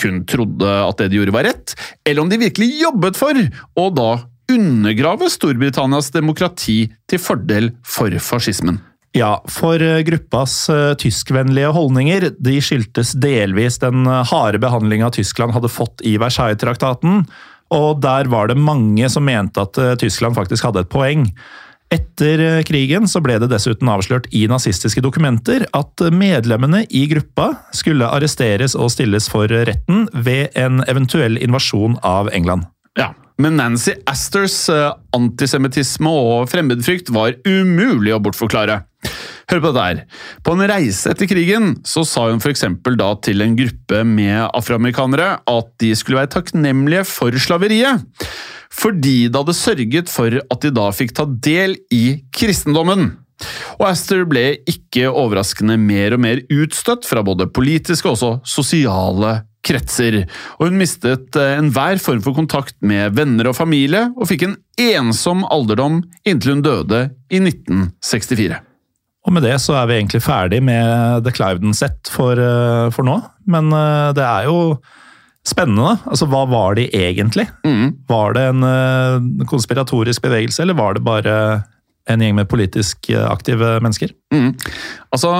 kun 0.00 0.22
trodde 0.28 0.68
at 0.86 1.00
det 1.00 1.10
de 1.12 1.20
gjorde 1.20 1.34
var 1.34 1.48
rett, 1.48 1.74
eller 2.06 2.24
om 2.24 2.30
de 2.30 2.40
virkelig 2.40 2.70
jobbet 2.82 3.18
for 3.18 3.38
å 3.78 3.88
da 3.94 4.10
undergrave 4.52 5.28
Storbritannias 5.32 6.10
demokrati 6.14 6.86
til 7.10 7.22
fordel 7.22 7.70
for 7.86 8.14
fascismen. 8.22 8.80
Ja, 9.12 9.36
for 9.52 9.82
eh, 9.84 10.00
gruppas 10.08 10.54
eh, 10.72 10.94
tyskvennlige 10.96 11.72
holdninger 11.76 12.30
de 12.40 12.54
skyldtes 12.64 13.12
delvis 13.20 13.76
den 13.82 14.06
eh, 14.08 14.22
harde 14.30 14.60
behandlinga 14.62 15.10
Tyskland 15.12 15.52
hadde 15.52 15.68
fått 15.72 16.00
i 16.08 16.14
Versailles-traktaten, 16.20 17.26
og 17.72 18.00
der 18.04 18.30
var 18.32 18.48
det 18.48 18.56
mange 18.60 19.08
som 19.12 19.24
mente 19.28 19.60
at 19.64 19.78
Tyskland 20.00 20.36
faktisk 20.36 20.66
hadde 20.66 20.82
et 20.84 20.90
poeng. 20.92 21.22
Etter 21.92 22.40
eh, 22.40 22.62
krigen 22.64 23.08
så 23.10 23.20
ble 23.24 23.36
det 23.42 23.50
dessuten 23.52 23.90
avslørt 23.92 24.28
i 24.32 24.46
nazistiske 24.48 25.02
dokumenter 25.04 25.66
at 25.76 26.04
medlemmene 26.14 26.86
i 26.88 27.04
gruppa 27.10 27.50
skulle 27.76 28.08
arresteres 28.08 28.76
og 28.78 28.92
stilles 28.94 29.28
for 29.28 29.50
retten 29.52 30.06
ved 30.12 30.56
en 30.58 30.80
eventuell 30.88 31.36
invasjon 31.42 31.98
av 32.06 32.32
England. 32.32 32.64
Ja, 32.96 33.10
men 33.40 33.58
Nancy 33.60 33.96
Asters 34.08 34.56
eh, 34.72 34.88
antisemittisme 35.16 36.08
og 36.08 36.48
fremmedfrykt 36.52 37.12
var 37.12 37.36
umulig 37.44 38.16
å 38.16 38.22
bortforklare. 38.24 38.82
Hør 39.50 39.60
på 39.60 39.72
dette 39.74 39.84
her. 39.84 40.00
På 40.46 40.54
en 40.54 40.64
reise 40.70 41.12
etter 41.12 41.28
krigen 41.28 41.74
så 41.88 42.06
sa 42.08 42.28
hun 42.30 42.40
f.eks. 42.40 42.64
da 42.96 43.10
til 43.20 43.44
en 43.44 43.58
gruppe 43.58 44.00
med 44.08 44.46
afroamerikanere 44.46 45.34
at 45.50 45.70
de 45.82 45.92
skulle 45.98 46.22
være 46.22 46.32
takknemlige 46.38 47.04
for 47.10 47.36
slaveriet. 47.36 48.06
Fordi 48.72 49.28
det 49.28 49.36
hadde 49.38 49.56
sørget 49.56 50.12
for 50.12 50.38
at 50.40 50.64
de 50.64 50.72
da 50.74 50.88
fikk 50.96 51.14
ta 51.16 51.26
del 51.28 51.76
i 51.92 52.22
kristendommen. 52.34 53.12
Og 53.80 53.86
Aster 53.90 54.24
ble 54.28 54.44
ikke 54.70 55.10
overraskende 55.10 55.76
mer 55.80 56.16
og 56.16 56.22
mer 56.22 56.42
utstøtt 56.52 57.08
fra 57.08 57.24
både 57.26 57.50
politiske 57.52 58.08
og 58.08 58.16
også 58.16 58.34
sosiale 58.48 59.40
kretser, 59.62 60.24
og 60.58 60.66
hun 60.66 60.80
mistet 60.80 61.36
eh, 61.38 61.54
enhver 61.54 62.00
form 62.02 62.22
for 62.24 62.34
kontakt 62.34 62.74
med 62.82 63.14
venner 63.14 63.46
og 63.50 63.54
familie, 63.54 64.08
og 64.16 64.26
fikk 64.30 64.48
en 64.48 64.56
ensom 64.80 65.44
alderdom 65.54 66.00
inntil 66.26 66.56
hun 66.56 66.64
døde 66.66 67.02
i 67.30 67.38
1964. 67.38 68.58
Og 69.22 69.36
med 69.36 69.46
det 69.46 69.54
så 69.62 69.76
er 69.78 69.86
vi 69.86 70.00
egentlig 70.00 70.22
ferdig 70.24 70.58
med 70.66 71.22
The 71.22 71.34
Cliveden-sett 71.34 72.10
for, 72.10 72.34
eh, 72.34 72.88
for 72.94 73.06
nå. 73.06 73.20
Men 73.46 73.70
eh, 73.70 74.10
det 74.18 74.26
er 74.26 74.50
jo 74.50 74.58
spennende. 75.46 75.96
Altså, 76.06 76.28
hva 76.30 76.44
var 76.50 76.76
de 76.78 76.86
egentlig? 76.94 77.48
Mm. 77.66 77.94
Var 78.10 78.36
det 78.36 78.48
en 78.52 78.66
eh, 78.66 79.46
konspiratorisk 79.50 80.22
bevegelse, 80.24 80.62
eller 80.64 80.78
var 80.78 80.94
det 80.96 81.06
bare 81.06 81.36
en 82.10 82.22
gjeng 82.22 82.36
med 82.38 82.50
politisk 82.50 83.10
eh, 83.10 83.24
aktive 83.26 83.78
mennesker? 83.82 84.14
Mm. 84.34 84.52
Altså 85.14 85.32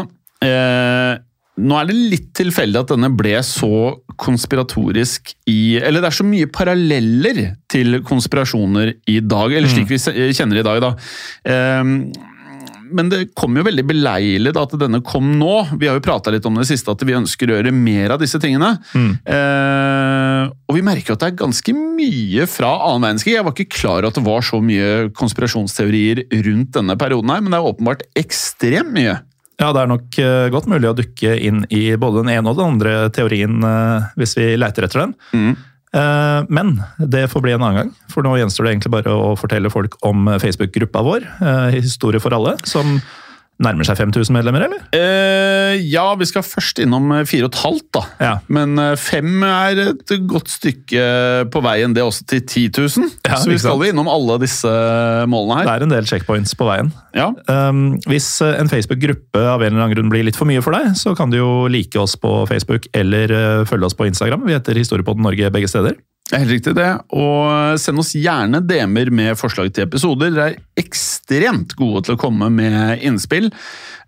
eh, 0.45 1.21
Nå 1.63 1.77
er 1.77 1.89
det 1.89 1.97
litt 1.99 2.29
tilfeldig 2.39 2.81
at 2.81 2.93
denne 2.95 3.11
ble 3.13 3.35
så 3.45 3.93
konspiratorisk 4.17 5.35
i 5.53 5.77
Eller 5.83 6.01
det 6.01 6.09
er 6.09 6.17
så 6.17 6.25
mye 6.25 6.49
paralleller 6.49 7.43
til 7.71 8.01
konspirasjoner 8.09 8.95
i 9.13 9.19
dag, 9.21 9.53
eller 9.53 9.69
slik 9.69 9.91
vi 9.91 10.01
kjenner 10.01 10.59
det 10.59 10.65
i 10.65 10.69
dag, 10.71 10.81
da. 10.87 10.93
Eh, 11.45 11.93
men 12.97 13.11
det 13.13 13.23
kom 13.39 13.57
jo 13.59 13.65
veldig 13.67 13.85
beleilig 13.89 14.53
da 14.55 14.65
at 14.67 14.77
denne 14.81 15.03
kom 15.07 15.33
nå. 15.41 15.55
Vi 15.81 15.89
har 15.89 15.99
jo 15.99 16.05
prata 16.05 16.33
litt 16.35 16.47
om 16.49 16.59
det 16.61 16.69
siste, 16.69 16.93
at 16.93 17.03
vi 17.07 17.17
ønsker 17.17 17.51
å 17.51 17.59
gjøre 17.59 17.75
mer 17.75 18.15
av 18.15 18.23
disse 18.23 18.41
tingene. 18.43 18.75
Eh, 18.95 20.45
og 20.69 20.79
vi 20.79 20.85
merker 20.87 21.13
jo 21.13 21.19
at 21.19 21.25
det 21.25 21.33
er 21.33 21.41
ganske 21.43 21.75
mye 21.77 22.47
fra 22.51 22.73
annen 22.89 23.09
verdenskrig. 23.09 23.37
Jeg 23.37 23.49
var 23.49 23.57
ikke 23.57 23.79
klar 23.79 24.01
over 24.03 24.11
at 24.11 24.21
det 24.21 24.27
var 24.27 24.47
så 24.47 24.63
mye 24.65 25.11
konspirasjonsteorier 25.19 26.25
rundt 26.47 26.73
denne 26.79 26.97
perioden 27.01 27.35
her, 27.35 27.45
men 27.45 27.55
det 27.55 27.61
er 27.61 27.69
åpenbart 27.73 28.07
ekstremt 28.19 28.95
mye. 28.97 29.19
Ja, 29.61 29.71
det 29.71 29.83
er 29.83 29.91
nok 29.91 30.17
eh, 30.19 30.49
godt 30.51 30.69
mulig 30.71 30.89
å 30.91 30.97
dukke 30.97 31.35
inn 31.39 31.63
i 31.71 31.93
både 32.01 32.23
den 32.23 32.33
ene 32.35 32.51
og 32.51 32.59
den 32.59 32.73
andre 32.75 32.95
teorien 33.15 33.61
eh, 33.67 34.09
hvis 34.19 34.35
vi 34.39 34.49
leiter 34.59 34.89
etter 34.89 35.05
den. 35.05 35.13
Mm. 35.37 35.53
Eh, 35.93 36.45
Men 36.49 36.83
det 36.99 37.29
får 37.29 37.41
bli 37.45 37.53
en 37.53 37.63
annen 37.63 37.77
gang, 37.83 37.91
for 38.09 38.25
nå 38.25 38.37
gjenstår 38.41 38.65
det 38.65 38.73
egentlig 38.77 38.95
bare 38.95 39.13
å 39.13 39.35
fortelle 39.37 39.71
folk 39.73 39.99
om 40.09 40.31
Facebook-gruppa 40.41 41.03
vår, 41.05 41.27
eh, 41.41 41.81
Historie 41.81 42.21
for 42.23 42.33
alle, 42.33 42.57
som 42.65 43.01
nærmer 43.63 43.87
seg 43.87 43.99
5000 44.01 44.35
medlemmer, 44.35 44.65
eller? 44.67 44.83
Eh, 44.97 45.83
ja, 45.93 46.07
vi 46.19 46.27
skal 46.29 46.45
først 46.47 46.81
innom 46.83 47.13
eh, 47.15 47.25
fire 47.29 47.47
og 47.47 47.53
et 47.53 47.61
halvt, 47.63 47.89
da. 47.95 48.03
Ja. 48.23 48.33
Men 48.53 48.75
eh, 48.81 48.95
fem 49.01 49.45
er 49.47 49.83
et 49.85 50.15
godt 50.31 50.51
stykke 50.53 51.05
på 51.53 51.63
veien, 51.65 51.95
det 51.97 52.05
også 52.05 52.27
til 52.33 52.43
10 52.43 52.65
000. 52.79 53.11
Ja, 53.29 53.39
Så 53.39 53.53
vi 53.53 53.59
skal 53.63 53.79
jo 53.79 53.93
innom 53.93 54.11
alle 54.11 54.39
disse 54.43 54.73
målene 55.31 55.61
her. 55.61 55.69
Det 55.69 55.77
er 55.77 55.87
en 55.87 55.95
del 55.95 56.09
checkpoints 56.09 56.57
på 56.59 56.69
veien. 56.69 56.93
Ja. 57.17 57.31
Um, 57.47 57.99
hvis 58.11 58.29
eh, 58.45 58.57
en 58.61 58.71
Facebook-gruppe 58.73 59.43
av 59.43 59.63
en 59.63 59.73
eller 59.73 59.85
annen 59.85 59.97
grunn 59.97 60.13
blir 60.13 60.27
litt 60.27 60.39
for 60.39 60.49
mye 60.49 60.63
for 60.65 60.77
deg, 60.77 60.95
så 60.99 61.15
kan 61.19 61.33
du 61.33 61.39
jo 61.39 61.53
like 61.73 61.99
oss 62.01 62.17
på 62.21 62.43
Facebook 62.51 62.89
eller 62.97 63.37
eh, 63.37 63.67
følge 63.69 63.89
oss 63.89 63.99
på 63.99 64.09
Instagram. 64.09 64.47
Vi 64.49 64.57
heter 64.57 64.81
Historiepodden 64.81 65.25
Norge 65.27 65.53
begge 65.55 65.71
steder. 65.71 65.99
Det 66.33 66.39
er 66.39 66.47
helt 66.47 66.55
riktig 66.55 66.73
det, 66.79 66.91
og 67.13 67.77
send 67.77 68.01
oss 68.01 68.15
gjerne 68.17 68.63
DM-er 68.65 69.11
med 69.13 69.37
forslag 69.37 69.69
til 69.77 69.85
episoder. 69.85 70.31
Dere 70.33 70.47
er 70.55 70.81
ekstremt 70.81 71.75
gode 71.77 72.07
til 72.07 72.17
å 72.17 72.21
komme 72.23 72.49
med 72.49 73.03
innspill, 73.05 73.51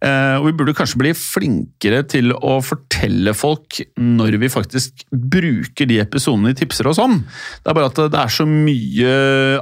og 0.04 0.46
vi 0.48 0.54
burde 0.58 0.74
kanskje 0.76 1.00
bli 1.00 1.12
flinkere 1.16 2.02
til 2.10 2.32
å 2.34 2.58
fortelle 2.64 3.32
folk 3.36 3.80
når 4.00 4.38
vi 4.42 4.50
faktisk 4.52 5.04
bruker 5.10 5.88
de 5.88 6.00
episodene 6.02 6.52
de 6.52 6.58
tipser 6.62 6.88
oss 6.90 7.00
om. 7.02 7.20
Det 7.62 7.72
er 7.72 7.78
bare 7.78 7.90
at 7.92 8.00
det 8.12 8.20
er 8.20 8.32
så 8.32 8.46
mye 8.48 9.14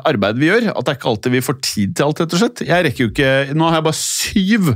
arbeid 0.08 0.40
vi 0.40 0.50
gjør, 0.50 0.68
at 0.72 0.84
det 0.84 0.94
er 0.94 0.98
ikke 0.98 1.10
alltid 1.12 1.36
vi 1.36 1.44
får 1.46 1.58
tid 1.62 1.96
til 1.96 2.08
alt, 2.08 2.22
rett 2.24 2.36
og 2.36 2.42
slett. 2.42 2.64
Jeg 2.66 2.86
rekker 2.88 3.04
jo 3.04 3.12
ikke, 3.12 3.32
Nå 3.56 3.68
har 3.68 3.78
jeg 3.78 3.86
bare 3.88 4.00
syv 4.00 4.70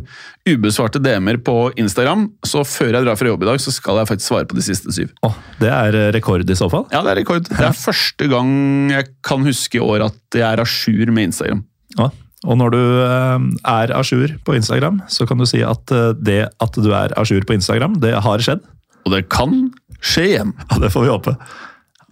ubesvarte 0.47 1.03
DM-er 1.03 1.41
på 1.43 1.57
Instagram, 1.81 2.29
så 2.47 2.63
før 2.67 2.93
jeg 2.95 3.07
drar 3.07 3.19
fra 3.19 3.33
jobb 3.33 3.47
i 3.47 3.49
dag, 3.51 3.63
så 3.63 3.75
skal 3.75 4.01
jeg 4.01 4.11
faktisk 4.13 4.31
svare 4.31 4.49
på 4.51 4.59
de 4.59 4.67
siste 4.67 4.95
syv. 4.95 5.11
Oh, 5.27 5.35
det 5.63 5.73
er 5.73 5.99
eh, 5.99 6.11
rekord 6.15 6.47
i 6.47 6.59
så 6.59 6.69
fall. 6.73 6.87
Ja, 6.95 7.03
det 7.07 7.15
er 7.15 7.21
rekord. 7.23 7.49
Det 7.49 7.67
er 7.67 7.75
første 7.77 8.29
gang 8.31 8.53
jeg 8.93 9.11
kan 9.27 9.47
huske 9.47 9.81
i 9.81 9.83
år 9.83 10.07
at 10.11 10.39
jeg 10.39 10.47
er 10.47 10.63
a 10.63 10.69
jour 10.69 11.13
med 11.15 11.33
Instagram. 11.33 11.65
Ja. 11.97 12.11
Og 12.47 12.59
når 12.61 12.75
du 12.75 12.81
eh, 12.81 13.47
er 13.67 13.93
a 13.95 14.03
jour 14.07 14.37
på 14.47 14.55
Instagram, 14.57 15.03
så 15.11 15.27
kan 15.27 15.41
du 15.41 15.47
si 15.49 15.63
at 15.67 15.93
eh, 15.95 16.13
det 16.15 16.41
at 16.63 16.79
du 16.79 16.91
er 16.95 17.15
a 17.19 17.27
jour 17.27 17.43
på 17.47 17.57
Instagram, 17.59 17.99
det 18.03 18.15
har 18.23 18.43
skjedd. 18.43 18.63
Og 19.07 19.13
det 19.15 19.27
kan 19.31 19.69
skje 20.01 20.29
igjen. 20.33 20.55
Ja, 20.71 20.81
det 20.83 20.93
får 20.95 21.07
vi 21.07 21.13
håpe. 21.13 21.37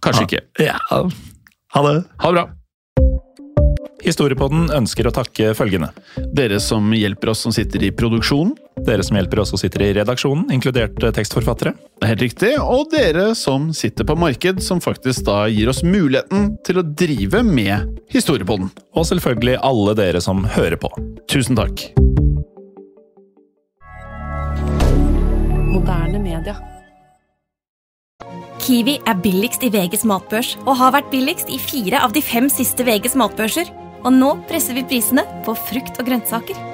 Kanskje 0.04 0.26
ikke. 0.28 0.44
Ja. 0.62 0.76
Ha 0.90 1.86
det. 1.86 1.96
Ha 2.22 2.30
det 2.30 2.36
bra. 2.36 2.46
Historiepodden 4.04 4.68
ønsker 4.74 5.08
å 5.08 5.14
takke 5.16 5.54
følgende. 5.56 5.88
Dere 6.36 6.58
som 6.60 6.92
hjelper 6.92 7.32
oss 7.32 7.46
som 7.46 7.54
sitter 7.56 7.86
i 7.86 7.92
produksjonen. 7.94 8.52
Dere 8.84 9.04
som 9.04 9.16
hjelper 9.16 9.40
oss 9.40 9.54
og 9.56 9.60
sitter 9.62 9.86
i 9.86 9.92
redaksjonen, 9.96 10.50
inkludert 10.52 10.98
eh, 11.00 11.12
tekstforfattere. 11.16 11.72
Det 11.72 12.04
er 12.04 12.12
helt 12.12 12.24
riktig. 12.26 12.50
Og 12.60 12.90
dere 12.92 13.30
som 13.38 13.70
sitter 13.76 14.04
på 14.04 14.16
marked, 14.20 14.60
som 14.64 14.82
faktisk 14.84 15.24
da 15.28 15.44
gir 15.48 15.70
oss 15.72 15.80
muligheten 15.86 16.50
til 16.66 16.80
å 16.82 16.84
drive 16.84 17.40
med 17.46 17.88
Historiepodden. 18.12 18.68
Og 18.94 19.08
selvfølgelig 19.08 19.56
alle 19.64 19.94
dere 19.96 20.20
som 20.24 20.44
hører 20.56 20.76
på. 20.80 20.92
Tusen 21.32 21.56
takk. 21.56 21.86
Moderne 25.72 26.20
media. 26.20 26.58
Kiwi 28.64 28.98
er 29.08 29.16
billigst 29.24 29.64
i 29.64 29.72
VGs 29.72 30.04
matbørs 30.08 30.54
og 30.64 30.76
har 30.80 30.92
vært 30.94 31.10
billigst 31.12 31.50
i 31.52 31.58
fire 31.60 32.04
av 32.04 32.12
de 32.16 32.22
fem 32.24 32.52
siste 32.52 32.84
VGs 32.84 33.16
matbørser. 33.20 33.72
Og 34.04 34.12
nå 34.12 34.36
presser 34.48 34.76
vi 34.76 34.84
prisene 34.88 35.24
på 35.48 35.56
frukt 35.56 35.96
og 35.96 36.08
grønnsaker. 36.08 36.73